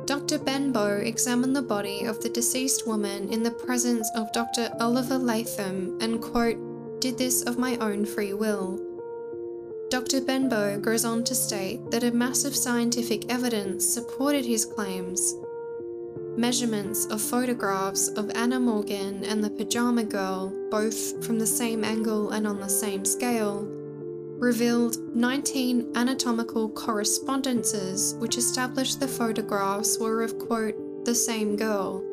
Dr. 0.08 0.38
Benbow 0.38 1.00
examined 1.00 1.54
the 1.54 1.60
body 1.62 2.04
of 2.04 2.22
the 2.22 2.30
deceased 2.30 2.86
woman 2.86 3.30
in 3.30 3.42
the 3.42 3.50
presence 3.50 4.10
of 4.14 4.32
Dr. 4.32 4.70
Oliver 4.80 5.18
Latham 5.18 5.98
and, 6.00 6.20
quote, 6.20 7.00
did 7.00 7.18
this 7.18 7.42
of 7.42 7.58
my 7.58 7.76
own 7.76 8.06
free 8.06 8.32
will. 8.32 8.80
Dr. 9.90 10.20
Benbow 10.20 10.78
goes 10.80 11.04
on 11.04 11.24
to 11.24 11.34
state 11.34 11.90
that 11.90 12.04
a 12.04 12.10
massive 12.10 12.54
scientific 12.54 13.30
evidence 13.30 13.86
supported 13.86 14.44
his 14.44 14.64
claims. 14.64 15.34
Measurements 16.38 17.06
of 17.06 17.20
photographs 17.20 18.10
of 18.10 18.30
Anna 18.36 18.60
Morgan 18.60 19.24
and 19.24 19.42
the 19.42 19.50
pajama 19.50 20.04
girl, 20.04 20.54
both 20.70 21.26
from 21.26 21.36
the 21.36 21.46
same 21.46 21.82
angle 21.82 22.30
and 22.30 22.46
on 22.46 22.60
the 22.60 22.68
same 22.68 23.04
scale, 23.04 23.66
revealed 24.38 24.98
19 25.16 25.90
anatomical 25.96 26.68
correspondences 26.68 28.14
which 28.20 28.38
established 28.38 29.00
the 29.00 29.08
photographs 29.08 29.98
were 29.98 30.22
of, 30.22 30.38
quote, 30.38 31.04
the 31.04 31.12
same 31.12 31.56
girl. 31.56 32.04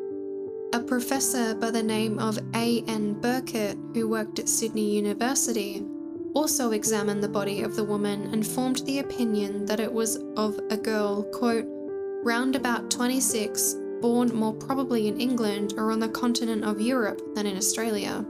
A 0.72 0.80
professor 0.80 1.54
by 1.54 1.70
the 1.70 1.84
name 1.84 2.18
of 2.18 2.36
A.N. 2.56 3.20
Burkitt, 3.20 3.78
who 3.94 4.08
worked 4.08 4.40
at 4.40 4.48
Sydney 4.48 4.90
University, 4.90 5.86
also 6.34 6.72
examined 6.72 7.22
the 7.22 7.28
body 7.28 7.62
of 7.62 7.76
the 7.76 7.84
woman 7.84 8.28
and 8.32 8.44
formed 8.44 8.78
the 8.86 8.98
opinion 8.98 9.66
that 9.66 9.78
it 9.78 9.92
was 9.92 10.16
of 10.36 10.58
a 10.70 10.76
girl, 10.76 11.22
quote, 11.32 11.66
round 12.24 12.56
about 12.56 12.90
26, 12.90 13.76
born 14.00 14.34
more 14.34 14.54
probably 14.54 15.08
in 15.08 15.20
England 15.20 15.74
or 15.76 15.90
on 15.90 16.00
the 16.00 16.08
continent 16.08 16.64
of 16.64 16.80
Europe 16.80 17.20
than 17.34 17.46
in 17.46 17.56
Australia. 17.56 18.24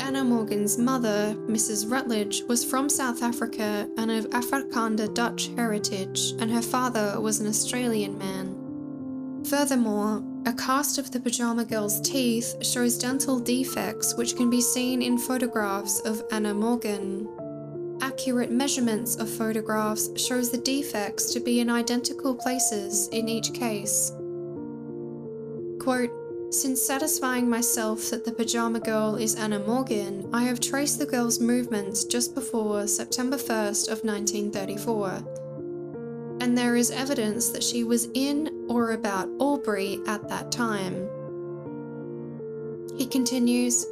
Anna 0.00 0.24
Morgan's 0.24 0.78
mother, 0.78 1.36
Mrs. 1.46 1.90
Rutledge, 1.90 2.42
was 2.48 2.64
from 2.64 2.88
South 2.88 3.22
Africa 3.22 3.88
and 3.96 4.10
of 4.10 4.28
Afrikaner 4.30 5.12
Dutch 5.14 5.50
heritage, 5.56 6.32
and 6.40 6.50
her 6.50 6.62
father 6.62 7.20
was 7.20 7.40
an 7.40 7.46
Australian 7.46 8.18
man. 8.18 9.42
Furthermore, 9.44 10.24
a 10.46 10.52
cast 10.52 10.98
of 10.98 11.10
the 11.10 11.20
pajama 11.20 11.64
girl's 11.64 12.00
teeth 12.00 12.64
shows 12.64 12.98
dental 12.98 13.38
defects 13.38 14.14
which 14.16 14.36
can 14.36 14.50
be 14.50 14.60
seen 14.60 15.02
in 15.02 15.18
photographs 15.18 16.00
of 16.00 16.22
Anna 16.32 16.52
Morgan. 16.52 17.28
Accurate 18.00 18.50
measurements 18.50 19.14
of 19.16 19.30
photographs 19.30 20.10
shows 20.20 20.50
the 20.50 20.58
defects 20.58 21.32
to 21.32 21.40
be 21.40 21.60
in 21.60 21.70
identical 21.70 22.34
places 22.34 23.08
in 23.12 23.28
each 23.28 23.52
case. 23.52 24.12
Quote, 25.82 26.10
since 26.50 26.80
satisfying 26.80 27.50
myself 27.50 28.10
that 28.10 28.24
the 28.24 28.30
pajama 28.30 28.78
girl 28.78 29.16
is 29.16 29.34
Anna 29.34 29.58
Morgan, 29.58 30.30
I 30.32 30.44
have 30.44 30.60
traced 30.60 31.00
the 31.00 31.06
girl's 31.06 31.40
movements 31.40 32.04
just 32.04 32.36
before 32.36 32.86
September 32.86 33.36
1st 33.36 33.90
of 33.90 34.04
1934. 34.04 36.38
And 36.40 36.56
there 36.56 36.76
is 36.76 36.92
evidence 36.92 37.48
that 37.48 37.64
she 37.64 37.82
was 37.82 38.06
in 38.14 38.64
or 38.68 38.92
about 38.92 39.28
Albury 39.40 39.98
at 40.06 40.28
that 40.28 40.52
time. 40.52 41.08
He 42.96 43.04
continues, 43.04 43.84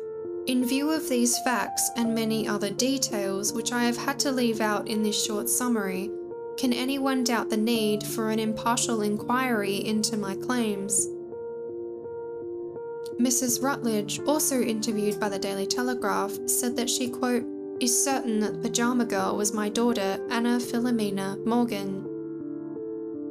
in 0.46 0.64
view 0.64 0.90
of 0.90 1.08
these 1.08 1.36
facts 1.40 1.90
and 1.96 2.14
many 2.14 2.46
other 2.46 2.70
details 2.70 3.52
which 3.52 3.72
I 3.72 3.82
have 3.82 3.96
had 3.96 4.20
to 4.20 4.30
leave 4.30 4.60
out 4.60 4.86
in 4.86 5.02
this 5.02 5.24
short 5.24 5.48
summary, 5.48 6.08
can 6.56 6.72
anyone 6.72 7.24
doubt 7.24 7.50
the 7.50 7.56
need 7.56 8.04
for 8.04 8.30
an 8.30 8.38
impartial 8.38 9.02
inquiry 9.02 9.84
into 9.84 10.16
my 10.16 10.36
claims? 10.36 11.08
Mrs. 13.18 13.62
Rutledge, 13.62 14.20
also 14.26 14.60
interviewed 14.60 15.18
by 15.18 15.28
the 15.28 15.38
Daily 15.38 15.66
Telegraph, 15.66 16.38
said 16.46 16.76
that 16.76 16.90
she, 16.90 17.08
quote, 17.08 17.44
is 17.80 18.04
certain 18.04 18.40
that 18.40 18.52
the 18.52 18.68
pajama 18.68 19.06
girl 19.06 19.36
was 19.36 19.52
my 19.54 19.68
daughter, 19.68 20.18
Anna 20.30 20.58
Philomena 20.58 21.44
Morgan. 21.46 22.06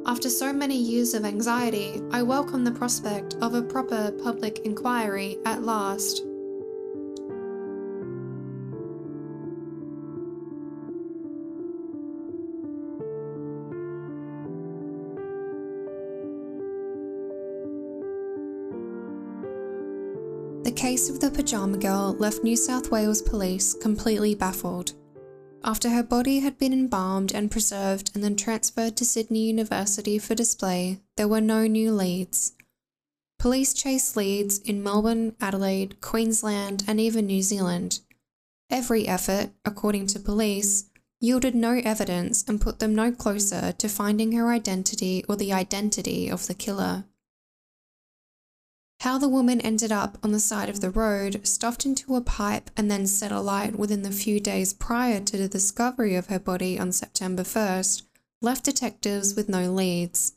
After 0.06 0.30
so 0.30 0.52
many 0.52 0.78
years 0.78 1.14
of 1.14 1.26
anxiety, 1.26 2.02
I 2.12 2.24
welcome 2.24 2.64
the 2.64 2.72
prospect 2.72 3.36
of 3.42 3.54
a 3.54 3.62
proper 3.62 4.12
public 4.24 4.66
inquiry 4.66 5.38
at 5.46 5.64
last. 5.64 6.24
Case 20.80 21.10
of 21.10 21.20
the 21.20 21.30
pajama 21.30 21.78
girl 21.78 22.16
left 22.20 22.42
New 22.42 22.56
South 22.56 22.90
Wales 22.90 23.22
police 23.22 23.74
completely 23.74 24.34
baffled. 24.34 24.94
After 25.62 25.90
her 25.90 26.04
body 26.04 26.40
had 26.40 26.58
been 26.58 26.72
embalmed 26.72 27.34
and 27.36 27.52
preserved 27.52 28.12
and 28.14 28.24
then 28.24 28.38
transferred 28.38 28.96
to 28.96 29.04
Sydney 29.04 29.42
University 29.42 30.18
for 30.18 30.36
display, 30.36 31.02
there 31.18 31.28
were 31.28 31.42
no 31.42 31.68
new 31.68 31.92
leads. 31.92 32.54
Police 33.40 33.74
chased 33.74 34.16
leads 34.16 34.60
in 34.60 34.82
Melbourne, 34.82 35.36
Adelaide, 35.42 36.00
Queensland, 36.00 36.86
and 36.88 36.98
even 36.98 37.26
New 37.26 37.42
Zealand. 37.42 38.00
Every 38.70 39.06
effort, 39.06 39.50
according 39.66 40.08
to 40.08 40.20
police, 40.20 40.86
yielded 41.20 41.56
no 41.56 41.82
evidence 41.84 42.46
and 42.48 42.62
put 42.62 42.80
them 42.80 42.96
no 42.96 43.12
closer 43.12 43.74
to 43.74 43.90
finding 43.90 44.32
her 44.32 44.50
identity 44.50 45.26
or 45.28 45.36
the 45.36 45.52
identity 45.52 46.30
of 46.32 46.48
the 46.48 46.54
killer. 46.54 47.04
How 49.02 49.18
the 49.18 49.30
woman 49.30 49.62
ended 49.62 49.94
up 49.94 50.18
on 50.24 50.34
the 50.34 50.40
side 50.42 50.68
of 50.68 50.82
the 50.82 50.92
road, 50.92 51.48
stuffed 51.48 51.86
into 51.86 52.16
a 52.16 52.22
pipe, 52.22 52.70
and 52.76 52.92
then 52.92 53.08
set 53.08 53.32
alight 53.32 53.78
within 53.78 54.02
the 54.02 54.12
few 54.12 54.42
days 54.42 54.74
prior 54.74 55.22
to 55.22 55.38
the 55.38 55.48
discovery 55.48 56.16
of 56.16 56.28
her 56.28 56.40
body 56.40 56.78
on 56.78 56.92
September 56.92 57.44
1st 57.44 58.04
left 58.42 58.64
detectives 58.64 59.36
with 59.36 59.50
no 59.50 59.72
leads. 59.72 60.34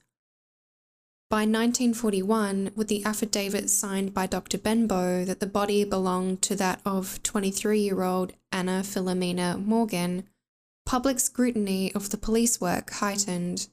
By 1.30 1.42
1941, 1.42 2.72
with 2.76 2.88
the 2.88 3.04
affidavit 3.04 3.70
signed 3.70 4.12
by 4.12 4.26
Dr. 4.26 4.58
Benbow 4.58 5.24
that 5.24 5.40
the 5.40 5.46
body 5.46 5.84
belonged 5.84 6.42
to 6.42 6.56
that 6.56 6.80
of 6.84 7.22
23 7.22 7.80
year 7.80 8.02
old 8.02 8.32
Anna 8.50 8.82
Philomena 8.84 9.56
Morgan, 9.64 10.24
public 10.84 11.20
scrutiny 11.20 11.92
of 11.94 12.10
the 12.10 12.18
police 12.18 12.60
work 12.60 12.90
heightened. 12.90 13.68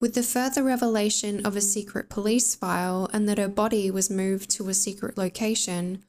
With 0.00 0.14
the 0.14 0.22
further 0.22 0.62
revelation 0.62 1.44
of 1.44 1.56
a 1.56 1.60
secret 1.60 2.08
police 2.08 2.54
file 2.54 3.10
and 3.12 3.28
that 3.28 3.36
her 3.36 3.48
body 3.48 3.90
was 3.90 4.08
moved 4.08 4.48
to 4.52 4.68
a 4.70 4.74
secret 4.74 5.18
location, 5.18 6.04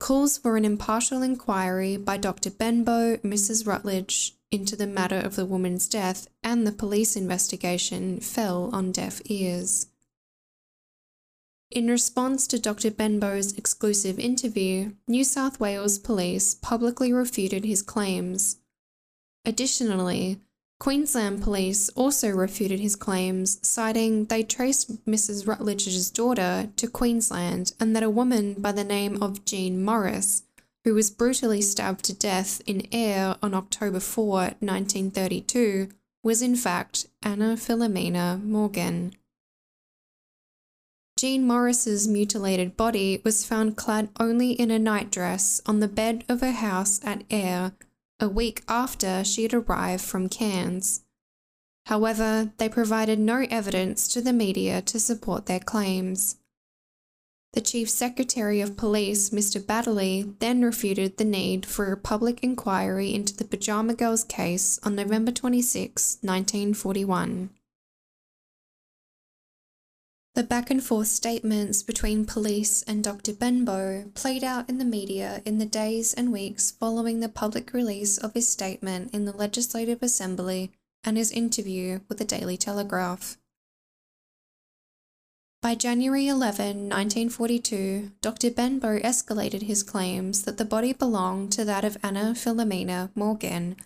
calls 0.00 0.38
for 0.38 0.56
an 0.56 0.64
impartial 0.64 1.20
inquiry 1.20 1.98
by 1.98 2.16
Dr. 2.16 2.50
Benbow, 2.50 3.18
Mrs. 3.18 3.66
Rutledge, 3.66 4.36
into 4.50 4.74
the 4.74 4.86
matter 4.86 5.18
of 5.18 5.36
the 5.36 5.44
woman's 5.44 5.86
death 5.86 6.28
and 6.42 6.66
the 6.66 6.72
police 6.72 7.14
investigation 7.14 8.20
fell 8.20 8.70
on 8.72 8.90
deaf 8.90 9.20
ears. 9.26 9.88
In 11.70 11.88
response 11.88 12.46
to 12.46 12.58
Dr. 12.58 12.90
Benbow's 12.90 13.52
exclusive 13.58 14.18
interview, 14.18 14.92
New 15.08 15.24
South 15.24 15.60
Wales 15.60 15.98
Police 15.98 16.54
publicly 16.54 17.12
refuted 17.12 17.64
his 17.66 17.82
claims. 17.82 18.58
Additionally, 19.44 20.40
Queensland 20.78 21.42
police 21.42 21.88
also 21.90 22.28
refuted 22.30 22.80
his 22.80 22.96
claims, 22.96 23.58
citing 23.66 24.26
they 24.26 24.42
traced 24.42 25.04
Mrs. 25.06 25.46
Rutledge's 25.46 26.10
daughter 26.10 26.70
to 26.76 26.86
Queensland 26.86 27.72
and 27.80 27.96
that 27.96 28.02
a 28.02 28.10
woman 28.10 28.54
by 28.54 28.72
the 28.72 28.84
name 28.84 29.22
of 29.22 29.44
Jean 29.44 29.82
Morris, 29.82 30.42
who 30.84 30.94
was 30.94 31.10
brutally 31.10 31.62
stabbed 31.62 32.04
to 32.04 32.12
death 32.12 32.60
in 32.66 32.86
Ayr 32.92 33.36
on 33.42 33.54
October 33.54 34.00
4, 34.00 34.32
1932, 34.60 35.88
was 36.22 36.42
in 36.42 36.56
fact 36.56 37.06
Anna 37.22 37.56
Philomena 37.56 38.42
Morgan. 38.44 39.14
Jean 41.18 41.46
Morris's 41.46 42.06
mutilated 42.06 42.76
body 42.76 43.22
was 43.24 43.46
found 43.46 43.76
clad 43.76 44.10
only 44.20 44.50
in 44.50 44.70
a 44.70 44.78
nightdress 44.78 45.62
on 45.64 45.80
the 45.80 45.88
bed 45.88 46.24
of 46.28 46.42
her 46.42 46.52
house 46.52 47.00
at 47.02 47.24
Ayr 47.30 47.72
a 48.18 48.28
week 48.28 48.62
after 48.68 49.22
she 49.24 49.42
had 49.42 49.54
arrived 49.54 50.04
from 50.04 50.28
Cairns. 50.28 51.02
However, 51.86 52.52
they 52.56 52.68
provided 52.68 53.18
no 53.18 53.46
evidence 53.50 54.08
to 54.08 54.20
the 54.20 54.32
media 54.32 54.82
to 54.82 54.98
support 54.98 55.46
their 55.46 55.60
claims. 55.60 56.36
The 57.52 57.60
Chief 57.60 57.88
Secretary 57.88 58.60
of 58.60 58.76
Police, 58.76 59.30
Mr. 59.30 59.60
Baddeley, 59.60 60.38
then 60.40 60.62
refuted 60.62 61.16
the 61.16 61.24
need 61.24 61.64
for 61.64 61.90
a 61.92 61.96
public 61.96 62.42
inquiry 62.42 63.14
into 63.14 63.34
the 63.34 63.44
Pajama 63.44 63.94
Girls 63.94 64.24
case 64.24 64.78
on 64.82 64.94
November 64.94 65.32
26, 65.32 66.18
1941. 66.20 67.50
The 70.36 70.42
back 70.42 70.70
and 70.70 70.84
forth 70.84 71.08
statements 71.08 71.82
between 71.82 72.26
police 72.26 72.82
and 72.82 73.02
Dr. 73.02 73.32
Benbow 73.32 74.10
played 74.14 74.44
out 74.44 74.68
in 74.68 74.76
the 74.76 74.84
media 74.84 75.40
in 75.46 75.56
the 75.56 75.64
days 75.64 76.12
and 76.12 76.30
weeks 76.30 76.70
following 76.70 77.20
the 77.20 77.30
public 77.30 77.72
release 77.72 78.18
of 78.18 78.34
his 78.34 78.46
statement 78.46 79.14
in 79.14 79.24
the 79.24 79.32
Legislative 79.32 80.02
Assembly 80.02 80.72
and 81.02 81.16
his 81.16 81.32
interview 81.32 82.00
with 82.10 82.18
the 82.18 82.26
Daily 82.26 82.58
Telegraph. 82.58 83.38
By 85.62 85.74
January 85.74 86.28
11, 86.28 86.90
1942, 86.90 88.10
Dr. 88.20 88.50
Benbow 88.50 88.98
escalated 88.98 89.62
his 89.62 89.82
claims 89.82 90.42
that 90.42 90.58
the 90.58 90.66
body 90.66 90.92
belonged 90.92 91.50
to 91.52 91.64
that 91.64 91.82
of 91.82 91.96
Anna 92.02 92.34
Philomena 92.34 93.08
Morgan 93.14 93.76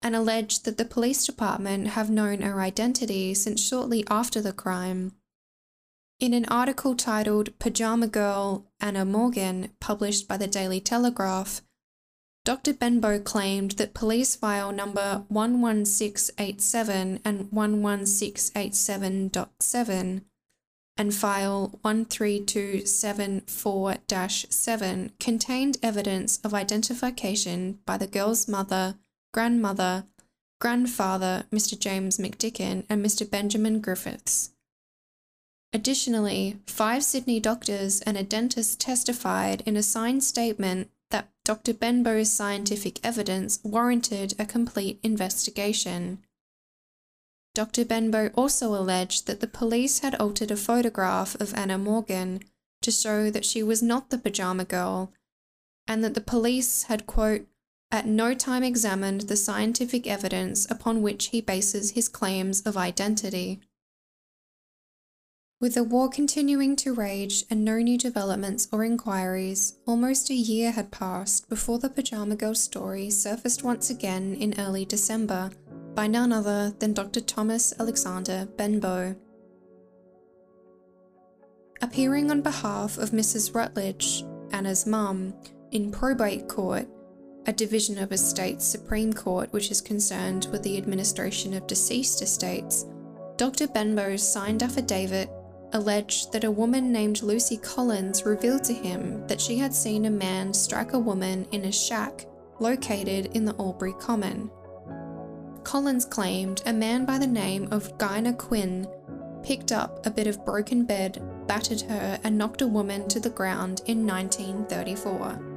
and 0.00 0.14
alleged 0.14 0.64
that 0.64 0.78
the 0.78 0.84
police 0.84 1.26
department 1.26 1.88
have 1.88 2.08
known 2.08 2.42
her 2.42 2.60
identity 2.60 3.34
since 3.34 3.60
shortly 3.60 4.04
after 4.08 4.40
the 4.40 4.52
crime. 4.52 5.10
In 6.20 6.32
an 6.34 6.44
article 6.50 6.94
titled 6.94 7.58
Pajama 7.58 8.06
Girl 8.06 8.66
Anna 8.78 9.06
Morgan, 9.06 9.70
published 9.80 10.28
by 10.28 10.36
the 10.36 10.46
Daily 10.46 10.78
Telegraph, 10.78 11.62
Dr. 12.44 12.74
Benbow 12.74 13.18
claimed 13.18 13.70
that 13.72 13.94
police 13.94 14.36
file 14.36 14.70
number 14.70 15.24
11687 15.30 17.20
and 17.24 17.50
11687.7 17.50 20.22
and 20.98 21.14
file 21.14 21.80
13274 21.82 23.94
7 24.50 25.12
contained 25.18 25.78
evidence 25.82 26.38
of 26.44 26.52
identification 26.52 27.78
by 27.86 27.96
the 27.96 28.06
girl's 28.06 28.46
mother, 28.46 28.96
grandmother, 29.32 30.04
grandfather, 30.60 31.44
Mr. 31.50 31.78
James 31.78 32.18
McDicken, 32.18 32.84
and 32.90 33.02
Mr. 33.02 33.26
Benjamin 33.28 33.80
Griffiths. 33.80 34.50
Additionally, 35.72 36.58
five 36.66 37.04
Sydney 37.04 37.38
doctors 37.38 38.00
and 38.00 38.16
a 38.16 38.24
dentist 38.24 38.80
testified 38.80 39.62
in 39.66 39.76
a 39.76 39.82
signed 39.82 40.24
statement 40.24 40.90
that 41.10 41.28
Dr. 41.44 41.72
Benbow's 41.72 42.32
scientific 42.32 43.04
evidence 43.04 43.60
warranted 43.62 44.34
a 44.38 44.46
complete 44.46 44.98
investigation. 45.02 46.24
Dr. 47.54 47.84
Benbow 47.84 48.30
also 48.34 48.74
alleged 48.74 49.26
that 49.26 49.40
the 49.40 49.46
police 49.46 50.00
had 50.00 50.14
altered 50.16 50.50
a 50.50 50.56
photograph 50.56 51.34
of 51.40 51.54
Anna 51.54 51.78
Morgan 51.78 52.40
to 52.82 52.90
show 52.90 53.30
that 53.30 53.44
she 53.44 53.62
was 53.62 53.82
not 53.82 54.10
the 54.10 54.18
pajama 54.18 54.64
girl, 54.64 55.12
and 55.86 56.02
that 56.02 56.14
the 56.14 56.20
police 56.20 56.84
had, 56.84 57.06
quote, 57.06 57.46
at 57.90 58.06
no 58.06 58.34
time 58.34 58.62
examined 58.62 59.22
the 59.22 59.36
scientific 59.36 60.06
evidence 60.06 60.70
upon 60.70 61.02
which 61.02 61.26
he 61.26 61.40
bases 61.40 61.92
his 61.92 62.08
claims 62.08 62.60
of 62.62 62.76
identity. 62.76 63.60
With 65.60 65.74
the 65.74 65.84
war 65.84 66.08
continuing 66.08 66.74
to 66.76 66.94
rage 66.94 67.44
and 67.50 67.62
no 67.62 67.76
new 67.80 67.98
developments 67.98 68.66
or 68.72 68.82
inquiries, 68.82 69.74
almost 69.86 70.30
a 70.30 70.34
year 70.34 70.70
had 70.70 70.90
passed 70.90 71.50
before 71.50 71.78
the 71.78 71.90
Pajama 71.90 72.36
Girl 72.36 72.54
story 72.54 73.10
surfaced 73.10 73.62
once 73.62 73.90
again 73.90 74.34
in 74.36 74.58
early 74.58 74.86
December 74.86 75.50
by 75.94 76.06
none 76.06 76.32
other 76.32 76.70
than 76.78 76.94
Dr. 76.94 77.20
Thomas 77.20 77.74
Alexander 77.78 78.48
Benbow. 78.56 79.14
Appearing 81.82 82.30
on 82.30 82.40
behalf 82.40 82.96
of 82.96 83.10
Mrs. 83.10 83.54
Rutledge, 83.54 84.24
Anna's 84.52 84.86
mum, 84.86 85.34
in 85.72 85.90
probate 85.90 86.48
court, 86.48 86.88
a 87.44 87.52
division 87.52 87.98
of 87.98 88.12
a 88.12 88.16
state's 88.16 88.64
Supreme 88.64 89.12
Court 89.12 89.52
which 89.52 89.70
is 89.70 89.82
concerned 89.82 90.48
with 90.52 90.62
the 90.62 90.78
administration 90.78 91.52
of 91.52 91.66
deceased 91.66 92.22
estates, 92.22 92.86
Dr. 93.36 93.66
Benbow's 93.66 94.26
signed 94.26 94.62
affidavit 94.62 95.30
alleged 95.72 96.32
that 96.32 96.44
a 96.44 96.50
woman 96.50 96.92
named 96.92 97.22
Lucy 97.22 97.56
Collins 97.56 98.24
revealed 98.24 98.64
to 98.64 98.72
him 98.72 99.26
that 99.26 99.40
she 99.40 99.56
had 99.58 99.74
seen 99.74 100.04
a 100.06 100.10
man 100.10 100.52
strike 100.52 100.92
a 100.92 100.98
woman 100.98 101.46
in 101.52 101.64
a 101.64 101.72
shack 101.72 102.26
located 102.58 103.26
in 103.34 103.44
the 103.44 103.54
Albury 103.58 103.94
Common. 104.00 104.50
Collins 105.64 106.04
claimed 106.04 106.62
a 106.66 106.72
man 106.72 107.04
by 107.04 107.18
the 107.18 107.26
name 107.26 107.68
of 107.70 107.96
Ginger 107.98 108.32
Quinn 108.32 108.86
picked 109.42 109.72
up 109.72 110.04
a 110.06 110.10
bit 110.10 110.26
of 110.26 110.44
broken 110.44 110.84
bed, 110.84 111.22
battered 111.46 111.80
her, 111.82 112.18
and 112.24 112.36
knocked 112.36 112.62
a 112.62 112.66
woman 112.66 113.08
to 113.08 113.20
the 113.20 113.30
ground 113.30 113.82
in 113.86 114.06
1934. 114.06 115.49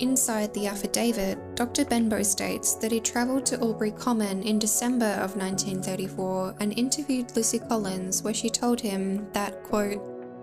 Inside 0.00 0.52
the 0.52 0.66
affidavit, 0.66 1.38
Dr. 1.54 1.84
Benbow 1.84 2.22
states 2.24 2.74
that 2.76 2.90
he 2.90 2.98
travelled 2.98 3.46
to 3.46 3.60
Albury 3.60 3.92
Common 3.92 4.42
in 4.42 4.58
December 4.58 5.12
of 5.22 5.36
1934 5.36 6.56
and 6.58 6.76
interviewed 6.76 7.34
Lucy 7.36 7.60
Collins, 7.60 8.22
where 8.22 8.34
she 8.34 8.50
told 8.50 8.80
him 8.80 9.28
that, 9.32 9.62
quote, 9.62 10.02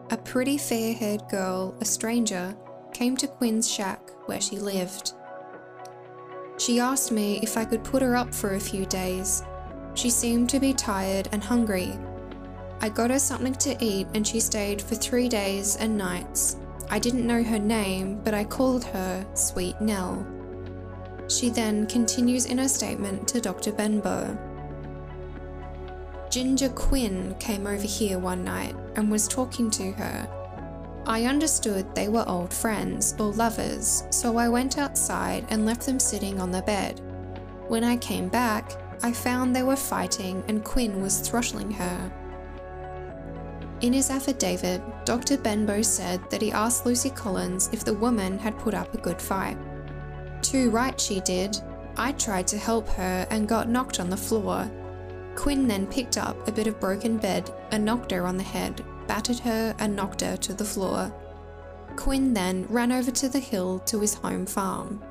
a 0.10 0.18
pretty 0.18 0.58
fair 0.58 0.94
haired 0.94 1.24
girl, 1.30 1.76
a 1.82 1.86
stranger, 1.86 2.56
came 2.94 3.18
to 3.18 3.28
Quinn's 3.28 3.70
shack 3.70 4.12
where 4.26 4.42
she 4.42 4.58
lived. 4.58 5.14
She 6.58 6.80
asked 6.80 7.12
me 7.12 7.40
if 7.42 7.58
I 7.58 7.66
could 7.66 7.84
put 7.84 8.02
her 8.02 8.16
up 8.16 8.34
for 8.34 8.56
a 8.56 8.60
few 8.60 8.86
days. 8.86 9.44
She 9.96 10.10
seemed 10.10 10.50
to 10.50 10.60
be 10.60 10.74
tired 10.74 11.28
and 11.32 11.44
hungry. 11.44 11.98
I 12.80 12.90
got 12.90 13.10
her 13.10 13.20
something 13.20 13.56
to 13.56 13.78
eat 13.84 14.08
and 14.14 14.26
she 14.26 14.40
stayed 14.40 14.82
for 14.82 14.96
three 14.96 15.28
days 15.28 15.76
and 15.76 15.98
nights. 15.98 16.58
I 16.92 17.00
didn't 17.00 17.26
know 17.26 17.42
her 17.42 17.58
name, 17.58 18.22
but 18.24 18.36
I 18.36 18.44
called 18.44 18.84
her 18.84 19.26
Sweet 19.34 19.82
Nell. 19.82 20.28
She 21.28 21.50
then 21.50 21.88
continues 21.88 22.46
in 22.46 22.60
her 22.60 22.68
statement 22.68 23.28
to 23.30 23.42
Dr. 23.42 23.72
Benbow. 23.72 24.38
Ginger 26.30 26.70
Quinn 26.70 27.36
came 27.40 27.66
over 27.66 27.88
here 27.88 28.20
one 28.20 28.44
night 28.44 28.76
and 28.96 29.10
was 29.10 29.28
talking 29.28 29.72
to 29.72 29.92
her 29.94 30.30
I 31.06 31.26
understood 31.26 31.94
they 31.96 32.08
were 32.10 32.24
old 32.28 32.54
friends 32.54 33.16
or 33.18 33.34
lovers, 33.34 34.04
so 34.12 34.38
I 34.38 34.48
went 34.48 34.78
outside 34.78 35.46
and 35.50 35.66
left 35.66 35.86
them 35.86 36.00
sitting 36.00 36.40
on 36.40 36.52
the 36.52 36.62
bed. 36.62 37.02
When 37.68 37.84
I 37.84 37.98
came 37.98 38.30
back, 38.30 38.72
I 39.02 39.12
found 39.12 39.56
they 39.56 39.64
were 39.64 39.76
fighting 39.76 40.44
and 40.48 40.64
Quinn 40.64 41.02
was 41.02 41.20
throttling 41.20 41.72
her. 41.72 42.12
In 43.82 43.94
his 43.94 44.10
affidavit, 44.10 44.82
Dr. 45.06 45.38
Benbow 45.38 45.82
said 45.82 46.22
that 46.30 46.42
he 46.42 46.52
asked 46.52 46.86
Lucy 46.86 47.10
Collins 47.10 47.70
if 47.74 47.84
the 47.84 47.94
woman 47.94 48.38
had 48.38 48.60
put 48.60 48.74
up 48.74 48.94
a 48.94 49.02
good 49.02 49.22
fight. 49.22 49.58
Too 50.42 50.70
right 50.70 51.00
she 51.00 51.20
did. 51.22 51.58
I 51.98 52.12
tried 52.14 52.48
to 52.48 52.58
help 52.58 52.88
her 52.90 53.28
and 53.30 53.48
got 53.48 53.70
knocked 53.70 54.00
on 54.00 54.10
the 54.10 54.18
floor. 54.18 54.70
Quinn 55.36 55.68
then 55.68 55.88
picked 55.88 56.18
up 56.18 56.48
a 56.48 56.52
bit 56.52 56.68
of 56.68 56.80
broken 56.80 57.18
bed 57.18 57.52
and 57.72 57.84
knocked 57.84 58.12
her 58.12 58.26
on 58.26 58.38
the 58.38 58.44
head 58.44 58.84
battered 59.12 59.40
her 59.40 59.76
and 59.78 59.94
knocked 59.94 60.22
her 60.22 60.38
to 60.38 60.54
the 60.54 60.64
floor. 60.64 61.12
Quinn 61.98 62.34
then 62.34 62.66
ran 62.70 62.94
over 62.94 63.12
to 63.12 63.28
the 63.28 63.40
hill 63.40 63.80
to 63.80 64.00
his 64.00 64.14
home 64.14 64.46
farm. 64.46 65.04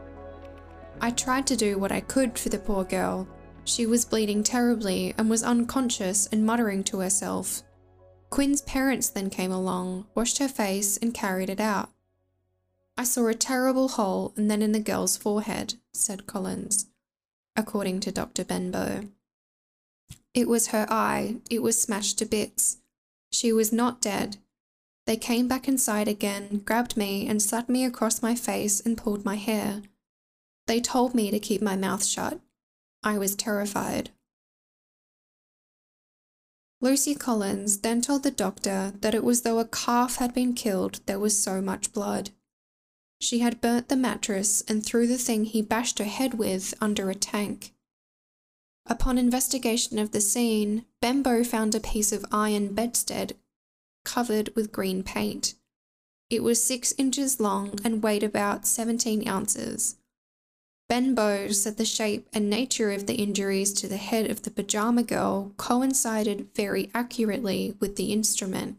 I 1.02 1.10
tried 1.10 1.46
to 1.48 1.56
do 1.56 1.78
what 1.78 1.92
I 1.92 2.00
could 2.00 2.38
for 2.38 2.48
the 2.48 2.58
poor 2.58 2.82
girl. 2.82 3.28
She 3.64 3.84
was 3.84 4.06
bleeding 4.06 4.42
terribly 4.42 5.14
and 5.18 5.28
was 5.28 5.42
unconscious 5.42 6.28
and 6.32 6.46
muttering 6.46 6.82
to 6.84 7.00
herself. 7.00 7.62
Quinn's 8.30 8.62
parents 8.62 9.08
then 9.08 9.28
came 9.28 9.50
along, 9.50 10.06
washed 10.14 10.38
her 10.38 10.48
face, 10.48 10.96
and 10.96 11.12
carried 11.12 11.50
it 11.50 11.60
out. 11.60 11.90
I 12.96 13.04
saw 13.04 13.26
a 13.26 13.34
terrible 13.34 13.88
hole 13.88 14.32
and 14.36 14.50
then 14.50 14.62
in 14.62 14.72
the 14.72 14.80
girl's 14.80 15.16
forehead, 15.16 15.74
said 15.92 16.26
Collins, 16.26 16.86
according 17.56 18.00
to 18.00 18.12
Dr. 18.12 18.44
Benbow. 18.44 19.08
It 20.32 20.48
was 20.48 20.68
her 20.68 20.86
eye, 20.88 21.36
it 21.50 21.60
was 21.60 21.80
smashed 21.80 22.18
to 22.18 22.24
bits. 22.24 22.78
She 23.32 23.52
was 23.52 23.72
not 23.72 24.00
dead. 24.00 24.36
They 25.06 25.16
came 25.16 25.48
back 25.48 25.66
inside 25.66 26.06
again, 26.06 26.62
grabbed 26.64 26.96
me, 26.96 27.26
and 27.26 27.42
slapped 27.42 27.68
me 27.68 27.84
across 27.84 28.22
my 28.22 28.34
face 28.36 28.80
and 28.80 28.96
pulled 28.96 29.24
my 29.24 29.36
hair. 29.36 29.82
They 30.66 30.80
told 30.80 31.14
me 31.14 31.32
to 31.32 31.40
keep 31.40 31.60
my 31.60 31.74
mouth 31.74 32.04
shut. 32.04 32.38
I 33.02 33.18
was 33.18 33.34
terrified. 33.34 34.10
Lucy 36.82 37.14
Collins 37.14 37.78
then 37.78 38.00
told 38.00 38.22
the 38.22 38.30
doctor 38.30 38.94
that 39.00 39.14
it 39.14 39.22
was 39.22 39.42
though 39.42 39.58
a 39.58 39.66
calf 39.66 40.16
had 40.16 40.32
been 40.32 40.54
killed, 40.54 41.00
there 41.06 41.18
was 41.18 41.38
so 41.38 41.60
much 41.60 41.92
blood. 41.92 42.30
She 43.20 43.40
had 43.40 43.60
burnt 43.60 43.88
the 43.88 43.96
mattress 43.96 44.62
and 44.62 44.84
threw 44.84 45.06
the 45.06 45.18
thing 45.18 45.44
he 45.44 45.60
bashed 45.60 45.98
her 45.98 46.06
head 46.06 46.34
with 46.34 46.72
under 46.80 47.10
a 47.10 47.14
tank. 47.14 47.74
Upon 48.86 49.18
investigation 49.18 49.98
of 49.98 50.12
the 50.12 50.22
scene, 50.22 50.86
Benbow 51.02 51.44
found 51.44 51.74
a 51.74 51.80
piece 51.80 52.12
of 52.12 52.24
iron 52.32 52.74
bedstead 52.74 53.36
covered 54.04 54.50
with 54.56 54.72
green 54.72 55.02
paint. 55.02 55.54
It 56.30 56.42
was 56.42 56.64
six 56.64 56.94
inches 56.96 57.40
long 57.40 57.78
and 57.84 58.02
weighed 58.02 58.22
about 58.22 58.66
17 58.66 59.28
ounces. 59.28 59.96
Benbow 60.90 61.52
said 61.52 61.76
the 61.76 61.84
shape 61.84 62.28
and 62.32 62.50
nature 62.50 62.90
of 62.90 63.06
the 63.06 63.14
injuries 63.14 63.72
to 63.74 63.86
the 63.86 63.96
head 63.96 64.28
of 64.28 64.42
the 64.42 64.50
pajama 64.50 65.04
girl 65.04 65.52
coincided 65.56 66.48
very 66.56 66.90
accurately 66.92 67.76
with 67.78 67.94
the 67.94 68.12
instrument. 68.12 68.76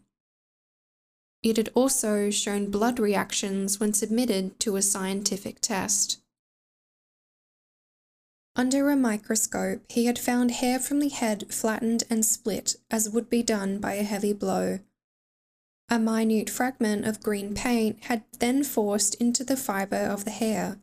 it 1.41 1.55
had 1.55 1.70
also 1.74 2.30
shown 2.30 2.70
blood 2.70 2.99
reactions 2.99 3.80
when 3.80 3.93
submitted 3.93 4.59
to 4.59 4.76
a 4.76 4.82
scientific 4.82 5.62
test. 5.62 6.20
Under 8.57 8.89
a 8.89 8.97
microscope, 8.97 9.82
he 9.88 10.05
had 10.05 10.20
found 10.20 10.51
hair 10.51 10.80
from 10.80 10.99
the 10.99 11.07
head 11.07 11.45
flattened 11.49 12.03
and 12.09 12.26
split 12.26 12.76
as 12.91 13.09
would 13.09 13.30
be 13.30 13.41
done 13.41 13.80
by 13.80 13.93
a 13.93 14.03
heavy 14.03 14.34
blow. 14.34 14.80
A 15.89 15.97
minute 15.97 16.49
fragment 16.49 17.05
of 17.05 17.24
green 17.24 17.55
paint 17.55 18.03
had 18.03 18.26
then 18.39 18.66
forced 18.66 19.16
into 19.16 19.45
the 19.45 19.55
fibre 19.55 19.95
of 19.95 20.26
the 20.26 20.32
hair. 20.32 20.78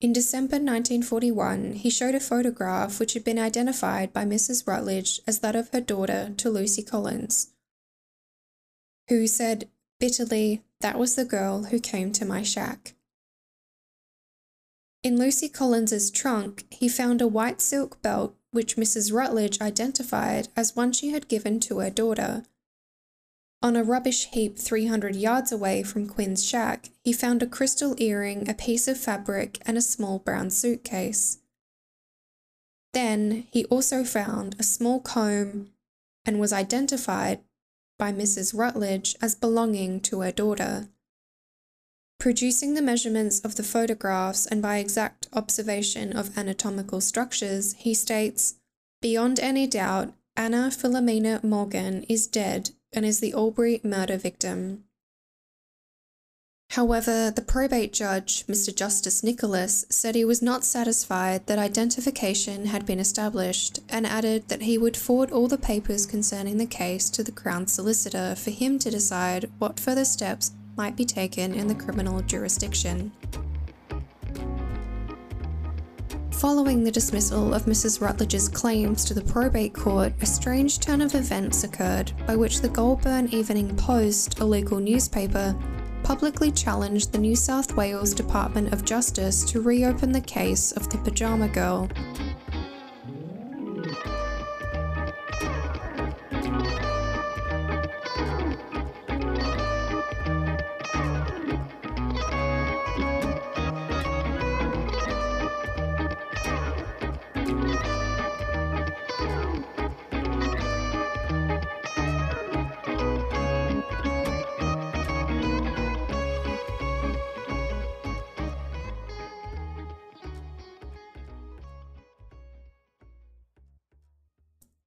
In 0.00 0.12
December 0.12 0.56
1941, 0.56 1.72
he 1.72 1.88
showed 1.88 2.14
a 2.14 2.20
photograph 2.20 3.00
which 3.00 3.14
had 3.14 3.24
been 3.24 3.38
identified 3.38 4.12
by 4.12 4.26
Mrs. 4.26 4.66
Rutledge 4.66 5.20
as 5.26 5.38
that 5.38 5.56
of 5.56 5.70
her 5.70 5.80
daughter 5.80 6.34
to 6.36 6.50
Lucy 6.50 6.82
Collins, 6.82 7.48
who 9.08 9.26
said 9.26 9.70
bitterly, 9.98 10.62
That 10.80 10.98
was 10.98 11.14
the 11.14 11.24
girl 11.24 11.64
who 11.64 11.80
came 11.80 12.12
to 12.12 12.26
my 12.26 12.42
shack. 12.42 12.94
In 15.02 15.18
Lucy 15.18 15.48
Collins's 15.48 16.10
trunk, 16.10 16.66
he 16.70 16.88
found 16.88 17.22
a 17.22 17.28
white 17.28 17.62
silk 17.62 18.02
belt 18.02 18.36
which 18.50 18.76
Mrs. 18.76 19.12
Rutledge 19.12 19.60
identified 19.60 20.48
as 20.56 20.76
one 20.76 20.92
she 20.92 21.10
had 21.10 21.28
given 21.28 21.58
to 21.60 21.78
her 21.78 21.90
daughter. 21.90 22.44
On 23.62 23.74
a 23.74 23.82
rubbish 23.82 24.26
heap 24.26 24.58
300 24.58 25.16
yards 25.16 25.50
away 25.50 25.82
from 25.82 26.06
Quinn's 26.06 26.44
shack, 26.44 26.90
he 27.02 27.12
found 27.12 27.42
a 27.42 27.46
crystal 27.46 27.94
earring, 27.98 28.48
a 28.48 28.54
piece 28.54 28.86
of 28.86 28.98
fabric, 28.98 29.58
and 29.66 29.78
a 29.78 29.82
small 29.82 30.18
brown 30.18 30.50
suitcase. 30.50 31.38
Then 32.92 33.46
he 33.50 33.64
also 33.66 34.04
found 34.04 34.56
a 34.58 34.62
small 34.62 35.00
comb 35.00 35.70
and 36.24 36.38
was 36.38 36.52
identified 36.52 37.40
by 37.98 38.12
Mrs. 38.12 38.56
Rutledge 38.56 39.16
as 39.22 39.34
belonging 39.34 40.00
to 40.02 40.20
her 40.20 40.32
daughter. 40.32 40.88
Producing 42.18 42.74
the 42.74 42.82
measurements 42.82 43.40
of 43.40 43.56
the 43.56 43.62
photographs 43.62 44.46
and 44.46 44.60
by 44.62 44.78
exact 44.78 45.28
observation 45.32 46.16
of 46.16 46.36
anatomical 46.36 47.00
structures, 47.00 47.74
he 47.74 47.94
states 47.94 48.54
Beyond 49.02 49.38
any 49.40 49.66
doubt, 49.66 50.14
Anna 50.36 50.70
Philomena 50.70 51.42
Morgan 51.42 52.04
is 52.08 52.26
dead 52.26 52.70
and 52.96 53.04
is 53.04 53.20
the 53.20 53.34
Albury 53.34 53.80
murder 53.84 54.16
victim. 54.16 54.84
However, 56.70 57.30
the 57.30 57.42
probate 57.42 57.92
judge, 57.92 58.44
Mr. 58.46 58.74
Justice 58.74 59.22
Nicholas, 59.22 59.86
said 59.88 60.14
he 60.14 60.24
was 60.24 60.42
not 60.42 60.64
satisfied 60.64 61.46
that 61.46 61.58
identification 61.58 62.66
had 62.66 62.84
been 62.84 62.98
established 62.98 63.78
and 63.88 64.06
added 64.06 64.48
that 64.48 64.62
he 64.62 64.76
would 64.76 64.96
forward 64.96 65.30
all 65.30 65.46
the 65.46 65.58
papers 65.58 66.06
concerning 66.06 66.58
the 66.58 66.66
case 66.66 67.08
to 67.10 67.22
the 67.22 67.32
Crown 67.32 67.66
Solicitor 67.66 68.34
for 68.34 68.50
him 68.50 68.78
to 68.80 68.90
decide 68.90 69.50
what 69.58 69.78
further 69.78 70.04
steps 70.04 70.52
might 70.76 70.96
be 70.96 71.04
taken 71.04 71.54
in 71.54 71.68
the 71.68 71.74
criminal 71.74 72.20
jurisdiction. 72.22 73.12
Following 76.36 76.84
the 76.84 76.90
dismissal 76.90 77.54
of 77.54 77.64
Mrs. 77.64 78.02
Rutledge's 78.02 78.46
claims 78.46 79.06
to 79.06 79.14
the 79.14 79.22
probate 79.22 79.72
court, 79.72 80.12
a 80.20 80.26
strange 80.26 80.80
turn 80.80 81.00
of 81.00 81.14
events 81.14 81.64
occurred 81.64 82.12
by 82.26 82.36
which 82.36 82.60
the 82.60 82.68
Goulburn 82.68 83.28
Evening 83.28 83.74
Post, 83.74 84.38
a 84.40 84.44
local 84.44 84.78
newspaper, 84.78 85.56
publicly 86.02 86.52
challenged 86.52 87.10
the 87.10 87.18
New 87.18 87.36
South 87.36 87.74
Wales 87.74 88.12
Department 88.12 88.70
of 88.74 88.84
Justice 88.84 89.50
to 89.50 89.62
reopen 89.62 90.12
the 90.12 90.20
case 90.20 90.72
of 90.72 90.90
the 90.90 90.98
Pajama 90.98 91.48
Girl 91.48 91.88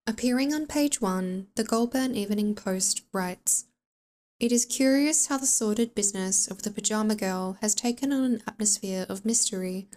Appearing 0.10 0.56
on 0.56 0.66
page 0.66 1.00
one, 1.00 1.46
the 1.54 1.64
Goulburn 1.64 2.16
Evening 2.16 2.56
Post 2.56 3.04
writes 3.14 3.66
It 4.40 4.52
is 4.52 4.66
curious 4.66 5.28
how 5.28 5.38
the 5.38 5.46
sordid 5.46 5.94
business 5.94 6.48
of 6.48 6.64
the 6.64 6.72
pajama 6.72 7.14
girl 7.14 7.60
has 7.62 7.76
taken 7.76 8.12
on 8.12 8.24
an 8.24 8.42
atmosphere 8.48 9.06
of 9.08 9.24
mystery. 9.24 9.88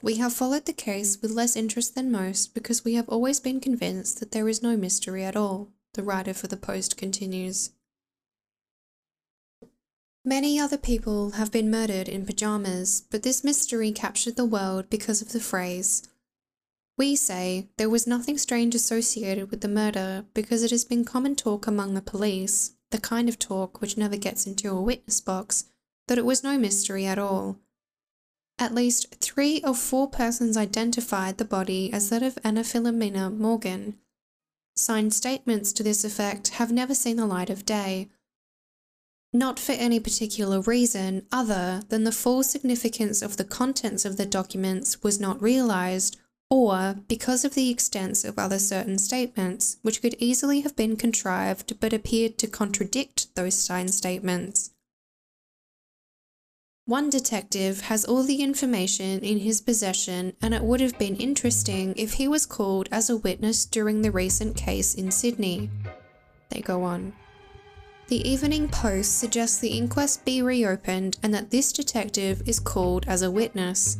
We 0.00 0.14
have 0.18 0.32
followed 0.32 0.66
the 0.66 0.72
case 0.72 1.20
with 1.20 1.32
less 1.32 1.56
interest 1.56 1.96
than 1.96 2.12
most 2.12 2.54
because 2.54 2.84
we 2.84 2.94
have 2.94 3.08
always 3.08 3.40
been 3.40 3.58
convinced 3.58 4.20
that 4.20 4.30
there 4.30 4.48
is 4.48 4.62
no 4.62 4.76
mystery 4.76 5.24
at 5.24 5.34
all, 5.34 5.70
the 5.94 6.04
writer 6.04 6.34
for 6.34 6.46
the 6.46 6.56
Post 6.56 6.96
continues. 6.96 7.70
Many 10.24 10.60
other 10.60 10.78
people 10.78 11.32
have 11.32 11.50
been 11.50 11.68
murdered 11.68 12.08
in 12.08 12.24
pajamas, 12.24 13.02
but 13.10 13.24
this 13.24 13.42
mystery 13.42 13.90
captured 13.90 14.36
the 14.36 14.44
world 14.44 14.88
because 14.88 15.20
of 15.20 15.32
the 15.32 15.40
phrase, 15.40 16.06
we 16.98 17.14
say 17.14 17.68
there 17.78 17.88
was 17.88 18.06
nothing 18.06 18.36
strange 18.36 18.74
associated 18.74 19.50
with 19.50 19.60
the 19.60 19.68
murder 19.68 20.24
because 20.34 20.62
it 20.64 20.72
has 20.72 20.84
been 20.84 21.04
common 21.04 21.36
talk 21.36 21.66
among 21.66 21.94
the 21.94 22.02
police, 22.02 22.72
the 22.90 22.98
kind 22.98 23.28
of 23.28 23.38
talk 23.38 23.80
which 23.80 23.96
never 23.96 24.16
gets 24.16 24.46
into 24.46 24.70
a 24.70 24.82
witness 24.82 25.20
box, 25.20 25.66
that 26.08 26.18
it 26.18 26.26
was 26.26 26.42
no 26.42 26.58
mystery 26.58 27.06
at 27.06 27.18
all. 27.18 27.58
At 28.58 28.74
least 28.74 29.14
three 29.20 29.62
or 29.62 29.74
four 29.74 30.10
persons 30.10 30.56
identified 30.56 31.38
the 31.38 31.44
body 31.44 31.92
as 31.92 32.10
that 32.10 32.24
of 32.24 32.38
Anna 32.42 32.62
Philomena 32.64 33.30
Morgan. 33.30 33.96
Signed 34.74 35.14
statements 35.14 35.72
to 35.72 35.84
this 35.84 36.04
effect 36.04 36.48
have 36.48 36.72
never 36.72 36.94
seen 36.94 37.16
the 37.16 37.26
light 37.26 37.50
of 37.50 37.64
day. 37.64 38.08
Not 39.32 39.60
for 39.60 39.72
any 39.72 40.00
particular 40.00 40.60
reason 40.60 41.26
other 41.30 41.82
than 41.88 42.02
the 42.02 42.12
full 42.12 42.42
significance 42.42 43.22
of 43.22 43.36
the 43.36 43.44
contents 43.44 44.04
of 44.04 44.16
the 44.16 44.26
documents 44.26 45.02
was 45.02 45.20
not 45.20 45.40
realized 45.40 46.16
or 46.50 46.96
because 47.08 47.44
of 47.44 47.54
the 47.54 47.70
extent 47.70 48.24
of 48.24 48.38
other 48.38 48.58
certain 48.58 48.98
statements, 48.98 49.76
which 49.82 50.00
could 50.00 50.16
easily 50.18 50.60
have 50.60 50.74
been 50.76 50.96
contrived 50.96 51.78
but 51.80 51.92
appeared 51.92 52.38
to 52.38 52.46
contradict 52.46 53.34
those 53.34 53.54
signed 53.54 53.92
statements. 53.92 54.70
One 56.86 57.10
detective 57.10 57.82
has 57.82 58.06
all 58.06 58.22
the 58.22 58.42
information 58.42 59.20
in 59.20 59.40
his 59.40 59.60
possession, 59.60 60.32
and 60.40 60.54
it 60.54 60.62
would 60.62 60.80
have 60.80 60.98
been 60.98 61.16
interesting 61.16 61.92
if 61.98 62.14
he 62.14 62.26
was 62.26 62.46
called 62.46 62.88
as 62.90 63.10
a 63.10 63.16
witness 63.18 63.66
during 63.66 64.00
the 64.00 64.10
recent 64.10 64.56
case 64.56 64.94
in 64.94 65.10
Sydney. 65.10 65.68
They 66.48 66.62
go 66.62 66.82
on. 66.84 67.12
The 68.06 68.26
Evening 68.26 68.68
Post 68.68 69.18
suggests 69.18 69.58
the 69.58 69.76
inquest 69.76 70.24
be 70.24 70.40
reopened 70.40 71.18
and 71.22 71.34
that 71.34 71.50
this 71.50 71.74
detective 71.74 72.40
is 72.48 72.58
called 72.58 73.04
as 73.06 73.20
a 73.20 73.30
witness. 73.30 73.98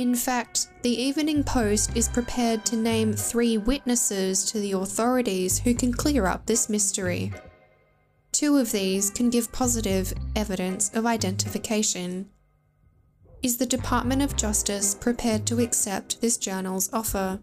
In 0.00 0.14
fact, 0.14 0.68
the 0.80 0.98
Evening 0.98 1.44
Post 1.44 1.94
is 1.94 2.08
prepared 2.08 2.64
to 2.64 2.74
name 2.74 3.12
three 3.12 3.58
witnesses 3.58 4.46
to 4.46 4.58
the 4.58 4.72
authorities 4.72 5.58
who 5.58 5.74
can 5.74 5.92
clear 5.92 6.24
up 6.24 6.46
this 6.46 6.70
mystery. 6.70 7.34
Two 8.32 8.56
of 8.56 8.72
these 8.72 9.10
can 9.10 9.28
give 9.28 9.52
positive 9.52 10.14
evidence 10.34 10.90
of 10.94 11.04
identification. 11.04 12.30
Is 13.42 13.58
the 13.58 13.66
Department 13.66 14.22
of 14.22 14.38
Justice 14.38 14.94
prepared 14.94 15.44
to 15.48 15.60
accept 15.60 16.22
this 16.22 16.38
journal's 16.38 16.90
offer? 16.94 17.38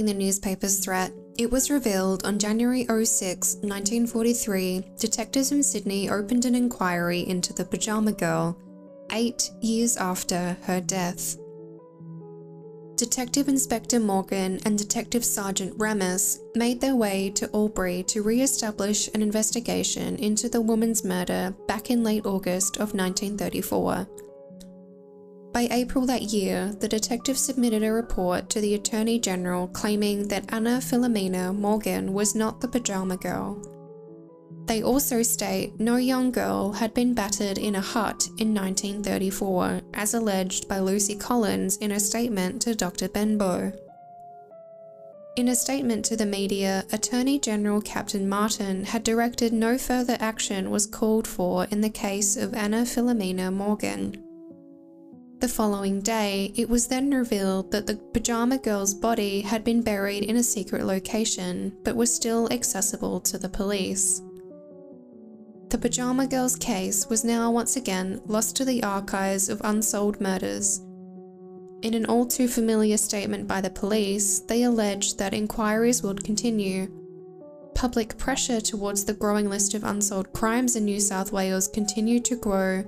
Following 0.00 0.16
the 0.16 0.24
newspaper's 0.24 0.78
threat, 0.78 1.12
it 1.36 1.50
was 1.50 1.70
revealed 1.70 2.24
on 2.24 2.38
January 2.38 2.86
06, 2.86 3.56
1943, 3.56 4.92
detectives 4.98 5.52
in 5.52 5.62
Sydney 5.62 6.08
opened 6.08 6.46
an 6.46 6.54
inquiry 6.54 7.28
into 7.28 7.52
the 7.52 7.66
pajama 7.66 8.12
girl, 8.12 8.56
eight 9.12 9.50
years 9.60 9.98
after 9.98 10.56
her 10.62 10.80
death. 10.80 11.36
Detective 12.96 13.46
Inspector 13.46 14.00
Morgan 14.00 14.58
and 14.64 14.78
Detective 14.78 15.22
Sergeant 15.22 15.76
Ramis 15.76 16.38
made 16.54 16.80
their 16.80 16.96
way 16.96 17.28
to 17.34 17.50
Albury 17.52 18.02
to 18.04 18.22
re 18.22 18.40
establish 18.40 19.10
an 19.12 19.20
investigation 19.20 20.16
into 20.16 20.48
the 20.48 20.62
woman's 20.62 21.04
murder 21.04 21.54
back 21.68 21.90
in 21.90 22.02
late 22.02 22.24
August 22.24 22.76
of 22.76 22.94
1934. 22.94 24.08
By 25.52 25.66
April 25.72 26.06
that 26.06 26.22
year, 26.22 26.72
the 26.78 26.88
detective 26.88 27.36
submitted 27.36 27.82
a 27.82 27.92
report 27.92 28.48
to 28.50 28.60
the 28.60 28.74
Attorney 28.74 29.18
General 29.18 29.66
claiming 29.66 30.28
that 30.28 30.52
Anna 30.52 30.78
Philomena 30.78 31.52
Morgan 31.52 32.12
was 32.12 32.36
not 32.36 32.60
the 32.60 32.68
pajama 32.68 33.16
girl. 33.16 33.60
They 34.66 34.84
also 34.84 35.22
state 35.22 35.80
no 35.80 35.96
young 35.96 36.30
girl 36.30 36.70
had 36.70 36.94
been 36.94 37.14
battered 37.14 37.58
in 37.58 37.74
a 37.74 37.80
hut 37.80 38.28
in 38.38 38.54
1934, 38.54 39.80
as 39.94 40.14
alleged 40.14 40.68
by 40.68 40.78
Lucy 40.78 41.16
Collins 41.16 41.76
in 41.78 41.90
a 41.90 41.98
statement 41.98 42.62
to 42.62 42.76
Dr. 42.76 43.08
Benbow. 43.08 43.72
In 45.34 45.48
a 45.48 45.56
statement 45.56 46.04
to 46.04 46.16
the 46.16 46.26
media, 46.26 46.84
Attorney 46.92 47.40
General 47.40 47.80
Captain 47.80 48.28
Martin 48.28 48.84
had 48.84 49.02
directed 49.02 49.52
no 49.52 49.78
further 49.78 50.16
action 50.20 50.70
was 50.70 50.86
called 50.86 51.26
for 51.26 51.64
in 51.72 51.80
the 51.80 51.90
case 51.90 52.36
of 52.36 52.54
Anna 52.54 52.82
Philomena 52.82 53.52
Morgan. 53.52 54.29
The 55.40 55.48
following 55.48 56.02
day, 56.02 56.52
it 56.54 56.68
was 56.68 56.88
then 56.88 57.10
revealed 57.10 57.72
that 57.72 57.86
the 57.86 57.96
pajama 57.96 58.58
girl's 58.58 58.92
body 58.92 59.40
had 59.40 59.64
been 59.64 59.80
buried 59.80 60.24
in 60.24 60.36
a 60.36 60.42
secret 60.42 60.84
location, 60.84 61.72
but 61.82 61.96
was 61.96 62.14
still 62.14 62.52
accessible 62.52 63.20
to 63.20 63.38
the 63.38 63.48
police. 63.48 64.20
The 65.70 65.78
Pajama 65.78 66.26
Girls 66.26 66.56
case 66.56 67.08
was 67.08 67.24
now 67.24 67.50
once 67.50 67.76
again 67.76 68.20
lost 68.26 68.54
to 68.56 68.66
the 68.66 68.82
archives 68.82 69.48
of 69.48 69.62
unsolved 69.64 70.20
murders. 70.20 70.80
In 71.80 71.94
an 71.94 72.04
all 72.04 72.26
too 72.26 72.46
familiar 72.46 72.98
statement 72.98 73.48
by 73.48 73.62
the 73.62 73.70
police, 73.70 74.40
they 74.40 74.64
alleged 74.64 75.18
that 75.18 75.32
inquiries 75.32 76.02
would 76.02 76.22
continue. 76.22 76.88
Public 77.74 78.18
pressure 78.18 78.60
towards 78.60 79.06
the 79.06 79.14
growing 79.14 79.48
list 79.48 79.72
of 79.72 79.84
unsolved 79.84 80.34
crimes 80.34 80.76
in 80.76 80.84
New 80.84 81.00
South 81.00 81.32
Wales 81.32 81.66
continued 81.68 82.26
to 82.26 82.36
grow 82.36 82.84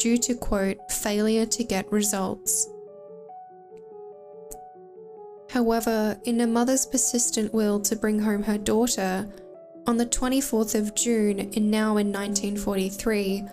due 0.00 0.18
to, 0.18 0.34
quote, 0.34 0.78
failure 0.90 1.46
to 1.46 1.62
get 1.62 1.92
results. 1.92 2.68
However, 5.50 6.18
in 6.24 6.40
a 6.40 6.46
mother's 6.46 6.86
persistent 6.86 7.52
will 7.52 7.80
to 7.80 7.94
bring 7.94 8.20
home 8.20 8.42
her 8.44 8.58
daughter, 8.58 9.28
on 9.86 9.96
the 9.96 10.06
24th 10.06 10.74
of 10.74 10.94
June, 10.94 11.38
in 11.38 11.70
now 11.70 11.96
in 11.96 12.12
1943, 12.12 13.44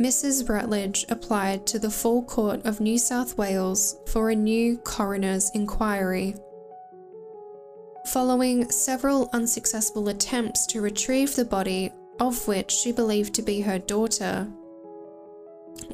Mrs. 0.00 0.48
Rutledge 0.48 1.04
applied 1.08 1.66
to 1.66 1.78
the 1.78 1.90
Full 1.90 2.22
Court 2.22 2.64
of 2.64 2.80
New 2.80 2.98
South 2.98 3.36
Wales 3.36 3.96
for 4.06 4.30
a 4.30 4.34
new 4.34 4.78
coroner's 4.78 5.50
inquiry. 5.54 6.34
Following 8.06 8.70
several 8.70 9.28
unsuccessful 9.32 10.08
attempts 10.08 10.66
to 10.66 10.80
retrieve 10.80 11.34
the 11.34 11.44
body 11.44 11.92
of 12.20 12.46
which 12.46 12.70
she 12.70 12.92
believed 12.92 13.34
to 13.34 13.42
be 13.42 13.60
her 13.60 13.78
daughter, 13.78 14.48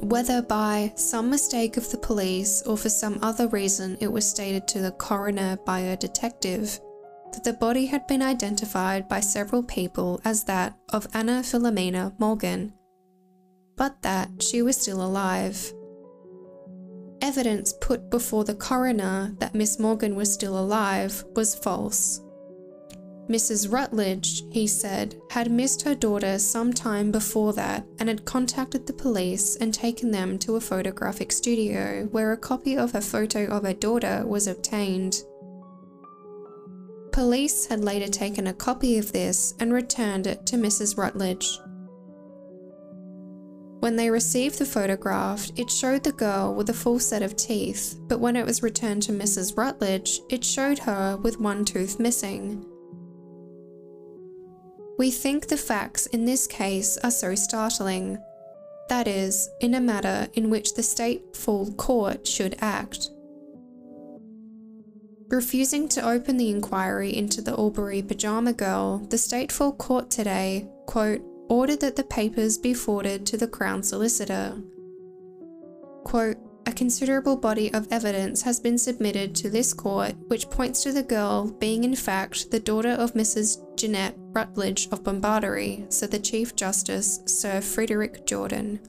whether 0.01 0.41
by 0.41 0.91
some 0.95 1.29
mistake 1.29 1.77
of 1.77 1.89
the 1.91 1.97
police 1.97 2.61
or 2.63 2.77
for 2.77 2.89
some 2.89 3.19
other 3.21 3.47
reason, 3.47 3.97
it 3.99 4.11
was 4.11 4.27
stated 4.27 4.67
to 4.69 4.79
the 4.79 4.91
coroner 4.91 5.57
by 5.65 5.79
a 5.79 5.97
detective 5.97 6.79
that 7.33 7.43
the 7.43 7.53
body 7.53 7.85
had 7.85 8.07
been 8.07 8.21
identified 8.21 9.07
by 9.07 9.19
several 9.19 9.63
people 9.63 10.19
as 10.25 10.43
that 10.45 10.77
of 10.89 11.07
Anna 11.13 11.41
Philomena 11.43 12.13
Morgan, 12.19 12.73
but 13.75 14.01
that 14.01 14.29
she 14.41 14.61
was 14.61 14.77
still 14.77 15.01
alive. 15.01 15.73
Evidence 17.21 17.73
put 17.81 18.09
before 18.09 18.43
the 18.43 18.55
coroner 18.55 19.35
that 19.39 19.53
Miss 19.53 19.79
Morgan 19.79 20.15
was 20.15 20.33
still 20.33 20.57
alive 20.57 21.23
was 21.35 21.55
false. 21.55 22.21
Mrs. 23.29 23.71
Rutledge, 23.71 24.43
he 24.49 24.65
said, 24.65 25.15
had 25.29 25.51
missed 25.51 25.83
her 25.83 25.93
daughter 25.93 26.39
some 26.39 26.73
time 26.73 27.11
before 27.11 27.53
that 27.53 27.85
and 27.99 28.09
had 28.09 28.25
contacted 28.25 28.87
the 28.87 28.93
police 28.93 29.55
and 29.57 29.71
taken 29.71 30.09
them 30.09 30.39
to 30.39 30.55
a 30.55 30.61
photographic 30.61 31.31
studio 31.31 32.07
where 32.11 32.31
a 32.31 32.37
copy 32.37 32.75
of 32.75 32.95
a 32.95 33.01
photo 33.01 33.45
of 33.45 33.63
her 33.63 33.73
daughter 33.73 34.23
was 34.25 34.47
obtained. 34.47 35.21
Police 37.11 37.67
had 37.67 37.83
later 37.83 38.07
taken 38.07 38.47
a 38.47 38.53
copy 38.53 38.97
of 38.97 39.11
this 39.11 39.53
and 39.59 39.71
returned 39.73 40.25
it 40.25 40.47
to 40.47 40.55
Mrs. 40.55 40.97
Rutledge. 40.97 41.59
When 43.79 43.95
they 43.95 44.09
received 44.09 44.57
the 44.57 44.65
photograph, 44.65 45.49
it 45.55 45.69
showed 45.69 46.03
the 46.03 46.11
girl 46.11 46.55
with 46.55 46.69
a 46.69 46.73
full 46.73 46.99
set 46.99 47.21
of 47.21 47.35
teeth, 47.35 47.95
but 48.07 48.19
when 48.19 48.35
it 48.35 48.45
was 48.45 48.63
returned 48.63 49.03
to 49.03 49.11
Mrs. 49.11 49.55
Rutledge, 49.55 50.19
it 50.29 50.43
showed 50.43 50.79
her 50.79 51.17
with 51.17 51.39
one 51.39 51.63
tooth 51.63 51.99
missing. 51.99 52.65
We 54.99 55.11
think 55.11 55.47
the 55.47 55.55
facts 55.55 56.07
in 56.07 56.25
this 56.25 56.45
case 56.45 56.97
are 56.97 57.09
so 57.09 57.33
startling. 57.33 58.17
That 58.89 59.07
is, 59.07 59.49
in 59.61 59.75
a 59.75 59.79
matter 59.79 60.27
in 60.33 60.49
which 60.49 60.73
the 60.73 60.83
state 60.83 61.37
full 61.37 61.71
court 61.71 62.27
should 62.27 62.57
act. 62.59 63.09
Refusing 65.29 65.87
to 65.89 66.05
open 66.05 66.35
the 66.35 66.49
inquiry 66.49 67.15
into 67.15 67.41
the 67.41 67.57
Albury 67.57 68.01
pajama 68.01 68.51
girl, 68.51 68.97
the 68.97 69.17
State 69.17 69.53
Full 69.53 69.73
Court 69.73 70.09
today, 70.09 70.67
quote, 70.85 71.21
ordered 71.47 71.79
that 71.79 71.95
the 71.95 72.03
papers 72.03 72.57
be 72.57 72.73
forwarded 72.73 73.25
to 73.27 73.37
the 73.37 73.47
Crown 73.47 73.83
Solicitor. 73.83 74.55
Quote, 76.03 76.37
a 76.69 76.73
considerable 76.73 77.35
body 77.35 77.73
of 77.73 77.87
evidence 77.89 78.43
has 78.43 78.59
been 78.59 78.77
submitted 78.77 79.33
to 79.33 79.49
this 79.49 79.73
court 79.73 80.13
which 80.27 80.51
points 80.51 80.83
to 80.83 80.93
the 80.93 81.01
girl 81.01 81.49
being 81.59 81.83
in 81.83 81.95
fact 81.95 82.51
the 82.51 82.59
daughter 82.59 82.91
of 82.91 83.15
Mrs. 83.15 83.57
Jeanette 83.75 84.13
Rutledge 84.33 84.87
of 84.91 85.03
Bomaderry, 85.03 85.91
said 85.91 86.11
the 86.11 86.19
Chief 86.19 86.55
Justice 86.55 87.21
Sir 87.25 87.59
Frederick 87.59 88.23
Jordan. 88.27 88.79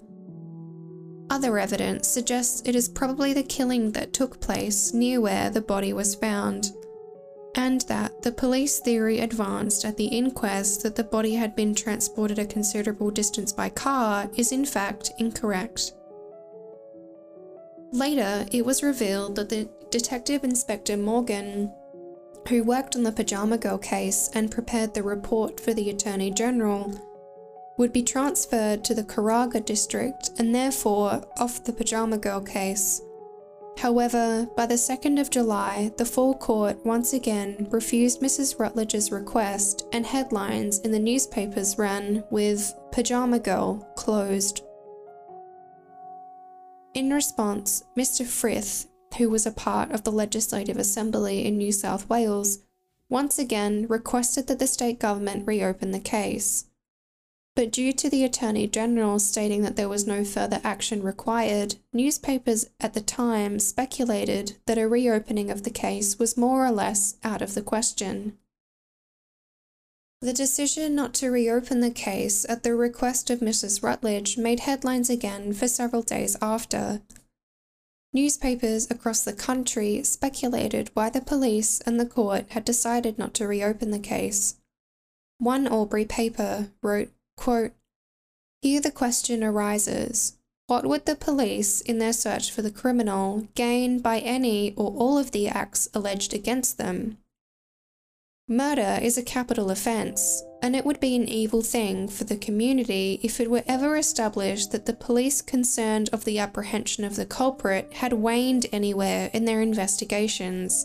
Other 1.30 1.58
evidence 1.58 2.06
suggests 2.06 2.60
it 2.66 2.76
is 2.76 2.86
probably 2.86 3.32
the 3.32 3.42
killing 3.42 3.92
that 3.92 4.12
took 4.12 4.40
place 4.40 4.92
near 4.92 5.18
where 5.22 5.48
the 5.48 5.62
body 5.62 5.94
was 5.94 6.14
found, 6.14 6.72
and 7.54 7.80
that 7.82 8.20
the 8.20 8.32
police 8.32 8.78
theory 8.80 9.20
advanced 9.20 9.86
at 9.86 9.96
the 9.96 10.08
inquest 10.08 10.82
that 10.82 10.96
the 10.96 11.04
body 11.04 11.34
had 11.34 11.56
been 11.56 11.74
transported 11.74 12.38
a 12.38 12.44
considerable 12.44 13.10
distance 13.10 13.54
by 13.54 13.70
car 13.70 14.28
is 14.36 14.52
in 14.52 14.66
fact 14.66 15.12
incorrect. 15.18 15.92
Later, 17.92 18.46
it 18.52 18.64
was 18.64 18.82
revealed 18.82 19.36
that 19.36 19.48
the 19.48 19.68
Detective 19.90 20.44
Inspector 20.44 20.96
Morgan, 20.96 21.72
who 22.48 22.62
worked 22.62 22.94
on 22.94 23.02
the 23.02 23.12
Pajama 23.12 23.58
Girl 23.58 23.78
case 23.78 24.30
and 24.32 24.50
prepared 24.50 24.94
the 24.94 25.02
report 25.02 25.58
for 25.58 25.74
the 25.74 25.90
Attorney 25.90 26.30
General, 26.30 26.94
would 27.76 27.92
be 27.92 28.02
transferred 28.02 28.84
to 28.84 28.94
the 28.94 29.02
Kogarah 29.02 29.64
district 29.64 30.30
and 30.38 30.54
therefore 30.54 31.22
off 31.38 31.64
the 31.64 31.72
Pajama 31.72 32.18
Girl 32.18 32.40
case. 32.40 33.02
However, 33.78 34.46
by 34.56 34.66
the 34.66 34.74
2nd 34.74 35.20
of 35.20 35.30
July, 35.30 35.90
the 35.96 36.04
full 36.04 36.34
court 36.34 36.84
once 36.84 37.14
again 37.14 37.66
refused 37.70 38.20
Mrs. 38.20 38.58
Rutledge's 38.58 39.10
request, 39.10 39.86
and 39.92 40.04
headlines 40.04 40.80
in 40.80 40.92
the 40.92 40.98
newspapers 40.98 41.78
ran 41.78 42.22
with 42.30 42.74
Pajama 42.92 43.38
Girl 43.38 43.76
closed. 43.96 44.62
In 46.92 47.12
response, 47.12 47.84
Mr. 47.96 48.26
Frith, 48.26 48.88
who 49.16 49.30
was 49.30 49.46
a 49.46 49.52
part 49.52 49.92
of 49.92 50.02
the 50.02 50.12
Legislative 50.12 50.76
Assembly 50.76 51.46
in 51.46 51.56
New 51.56 51.70
South 51.70 52.08
Wales, 52.08 52.58
once 53.08 53.38
again 53.38 53.86
requested 53.88 54.48
that 54.48 54.58
the 54.58 54.66
state 54.66 54.98
government 54.98 55.46
reopen 55.46 55.92
the 55.92 56.00
case. 56.00 56.66
But 57.54 57.72
due 57.72 57.92
to 57.92 58.08
the 58.08 58.24
Attorney 58.24 58.66
General 58.66 59.18
stating 59.18 59.62
that 59.62 59.76
there 59.76 59.88
was 59.88 60.06
no 60.06 60.24
further 60.24 60.60
action 60.64 61.02
required, 61.02 61.76
newspapers 61.92 62.66
at 62.80 62.94
the 62.94 63.00
time 63.00 63.58
speculated 63.58 64.56
that 64.66 64.78
a 64.78 64.88
reopening 64.88 65.50
of 65.50 65.64
the 65.64 65.70
case 65.70 66.18
was 66.18 66.36
more 66.36 66.64
or 66.64 66.70
less 66.70 67.16
out 67.22 67.42
of 67.42 67.54
the 67.54 67.62
question. 67.62 68.38
The 70.22 70.32
decision 70.34 70.94
not 70.94 71.14
to 71.14 71.30
reopen 71.30 71.80
the 71.80 71.90
case 71.90 72.44
at 72.46 72.62
the 72.62 72.74
request 72.74 73.30
of 73.30 73.40
Mrs. 73.40 73.82
Rutledge 73.82 74.36
made 74.36 74.60
headlines 74.60 75.08
again 75.08 75.54
for 75.54 75.66
several 75.66 76.02
days 76.02 76.36
after. 76.42 77.00
Newspapers 78.12 78.90
across 78.90 79.24
the 79.24 79.32
country 79.32 80.02
speculated 80.02 80.90
why 80.92 81.08
the 81.08 81.22
police 81.22 81.80
and 81.80 81.98
the 81.98 82.04
court 82.04 82.44
had 82.50 82.66
decided 82.66 83.18
not 83.18 83.32
to 83.34 83.46
reopen 83.46 83.92
the 83.92 83.98
case. 83.98 84.56
One 85.38 85.66
Albury 85.66 86.04
paper 86.04 86.70
wrote 86.82 87.10
Quote, 87.38 87.72
Here 88.60 88.80
the 88.80 88.90
question 88.90 89.42
arises 89.42 90.36
what 90.66 90.86
would 90.86 91.06
the 91.06 91.16
police, 91.16 91.80
in 91.80 91.98
their 91.98 92.12
search 92.12 92.52
for 92.52 92.62
the 92.62 92.70
criminal, 92.70 93.48
gain 93.54 93.98
by 93.98 94.20
any 94.20 94.72
or 94.74 94.92
all 94.92 95.18
of 95.18 95.30
the 95.30 95.48
acts 95.48 95.88
alleged 95.94 96.34
against 96.34 96.78
them? 96.78 97.18
Murder 98.50 98.98
is 99.00 99.16
a 99.16 99.22
capital 99.22 99.70
offence, 99.70 100.42
and 100.60 100.74
it 100.74 100.84
would 100.84 100.98
be 100.98 101.14
an 101.14 101.28
evil 101.28 101.62
thing 101.62 102.08
for 102.08 102.24
the 102.24 102.36
community 102.36 103.20
if 103.22 103.38
it 103.38 103.48
were 103.48 103.62
ever 103.68 103.96
established 103.96 104.72
that 104.72 104.86
the 104.86 104.92
police 104.92 105.40
concerned 105.40 106.10
of 106.12 106.24
the 106.24 106.40
apprehension 106.40 107.04
of 107.04 107.14
the 107.14 107.26
culprit 107.26 107.92
had 107.92 108.12
waned 108.12 108.66
anywhere 108.72 109.30
in 109.32 109.44
their 109.44 109.62
investigations. 109.62 110.84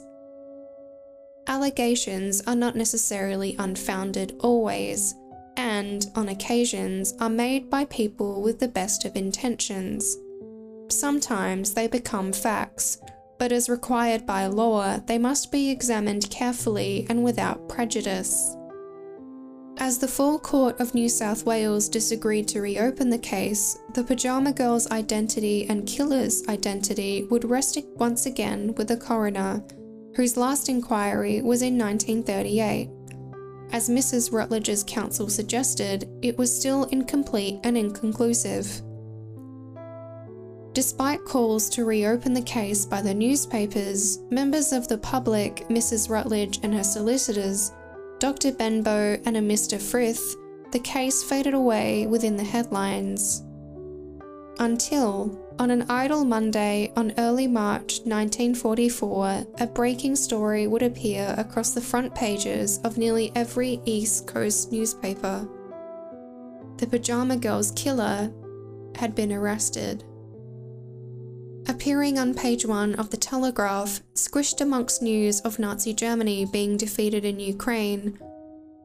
Allegations 1.47 2.39
are 2.45 2.53
not 2.53 2.75
necessarily 2.75 3.55
unfounded 3.57 4.35
always, 4.41 5.15
and, 5.57 6.05
on 6.13 6.29
occasions, 6.29 7.15
are 7.19 7.31
made 7.31 7.67
by 7.67 7.85
people 7.85 8.43
with 8.43 8.59
the 8.59 8.67
best 8.67 9.05
of 9.05 9.15
intentions. 9.15 10.15
Sometimes 10.89 11.73
they 11.73 11.87
become 11.87 12.31
facts, 12.31 12.99
but 13.37 13.51
as 13.51 13.69
required 13.69 14.25
by 14.25 14.47
law, 14.47 14.97
they 15.05 15.17
must 15.17 15.51
be 15.51 15.69
examined 15.69 16.29
carefully 16.29 17.05
and 17.09 17.23
without 17.23 17.67
prejudice. 17.67 18.55
As 19.77 19.97
the 19.97 20.07
full 20.07 20.39
court 20.39 20.79
of 20.79 20.95
New 20.95 21.09
South 21.09 21.45
Wales 21.45 21.89
disagreed 21.89 22.47
to 22.47 22.61
reopen 22.61 23.09
the 23.09 23.17
case, 23.17 23.77
the 23.93 24.03
Pajama 24.03 24.53
Girl's 24.53 24.89
identity 24.89 25.65
and 25.67 25.85
killer's 25.85 26.47
identity 26.47 27.27
would 27.29 27.43
rest 27.43 27.77
once 27.95 28.25
again 28.25 28.73
with 28.75 28.87
the 28.87 28.95
coroner, 28.95 29.61
whose 30.15 30.37
last 30.37 30.69
inquiry 30.69 31.41
was 31.41 31.61
in 31.61 31.77
1938. 31.77 32.89
As 33.73 33.89
Mrs. 33.89 34.31
Rutledge's 34.31 34.85
counsel 34.87 35.27
suggested, 35.27 36.07
it 36.21 36.37
was 36.37 36.55
still 36.55 36.85
incomplete 36.85 37.59
and 37.65 37.77
inconclusive. 37.77 38.81
Despite 40.75 41.23
calls 41.23 41.69
to 41.69 41.85
reopen 41.85 42.33
the 42.33 42.41
case 42.41 42.85
by 42.85 43.01
the 43.01 43.13
newspapers, 43.13 44.19
members 44.29 44.73
of 44.73 44.89
the 44.89 44.97
public, 44.97 45.65
Mrs. 45.69 46.09
Rutledge 46.09 46.59
and 46.63 46.73
her 46.73 46.83
solicitors, 46.83 47.71
Dr. 48.19 48.51
Benbow 48.51 49.17
and 49.25 49.37
a 49.37 49.39
Mr. 49.39 49.81
Frith, 49.81 50.35
the 50.73 50.79
case 50.79 51.23
faded 51.23 51.53
away 51.53 52.07
within 52.07 52.35
the 52.35 52.43
headlines. 52.43 53.41
Until, 54.59 55.39
on 55.59 55.71
an 55.71 55.85
idle 55.89 56.25
Monday 56.25 56.91
on 56.97 57.13
early 57.19 57.47
March 57.47 57.99
1944, 58.03 59.47
a 59.59 59.67
breaking 59.67 60.17
story 60.17 60.67
would 60.67 60.83
appear 60.83 61.33
across 61.37 61.71
the 61.71 61.79
front 61.79 62.13
pages 62.13 62.79
of 62.79 62.97
nearly 62.97 63.31
every 63.33 63.79
East 63.85 64.27
Coast 64.27 64.73
newspaper. 64.73 65.47
The 66.75 66.87
Pajama 66.87 67.37
Girl's 67.37 67.71
killer 67.71 68.29
had 68.97 69.15
been 69.15 69.31
arrested. 69.31 70.03
Appearing 71.67 72.19
on 72.19 72.35
page 72.35 72.65
one 72.65 72.93
of 72.95 73.09
the 73.09 73.17
Telegraph, 73.17 74.01
squished 74.13 74.61
amongst 74.61 75.01
news 75.01 75.41
of 75.41 75.57
Nazi 75.57 75.93
Germany 75.93 76.45
being 76.45 76.77
defeated 76.77 77.25
in 77.25 77.39
Ukraine, 77.39 78.19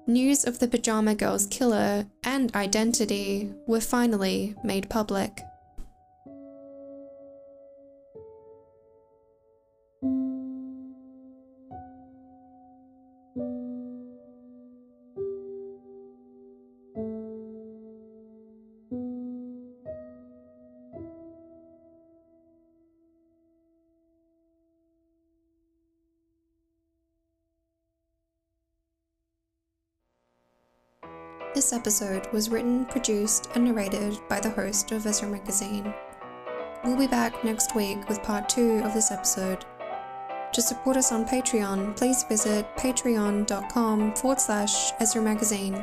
news 0.07 0.45
of 0.45 0.59
the 0.59 0.69
Pajama 0.69 1.15
Girl's 1.15 1.47
killer 1.47 2.07
and 2.25 2.55
identity 2.57 3.53
were 3.67 3.81
finally 3.81 4.55
made 4.65 4.89
public. 4.89 5.43
This 31.61 31.75
episode 31.75 32.27
was 32.33 32.49
written, 32.49 32.87
produced, 32.87 33.51
and 33.55 33.67
narrated 33.67 34.19
by 34.31 34.41
the 34.41 34.49
host 34.49 34.93
of 34.93 35.07
Ezra 35.07 35.29
Magazine. 35.29 35.93
We'll 36.83 36.97
be 36.97 37.07
back 37.07 37.45
next 37.45 37.77
week 37.77 38.09
with 38.09 38.23
part 38.23 38.49
2 38.49 38.81
of 38.83 38.95
this 38.95 39.11
episode. 39.11 39.67
To 40.55 40.63
support 40.63 40.97
us 40.97 41.13
on 41.13 41.27
Patreon, 41.27 41.99
please 41.99 42.25
visit 42.25 42.65
patreon.com 42.79 44.15
forward 44.15 44.41
slash 44.41 44.93
Ezra 45.01 45.21
Magazine. 45.21 45.75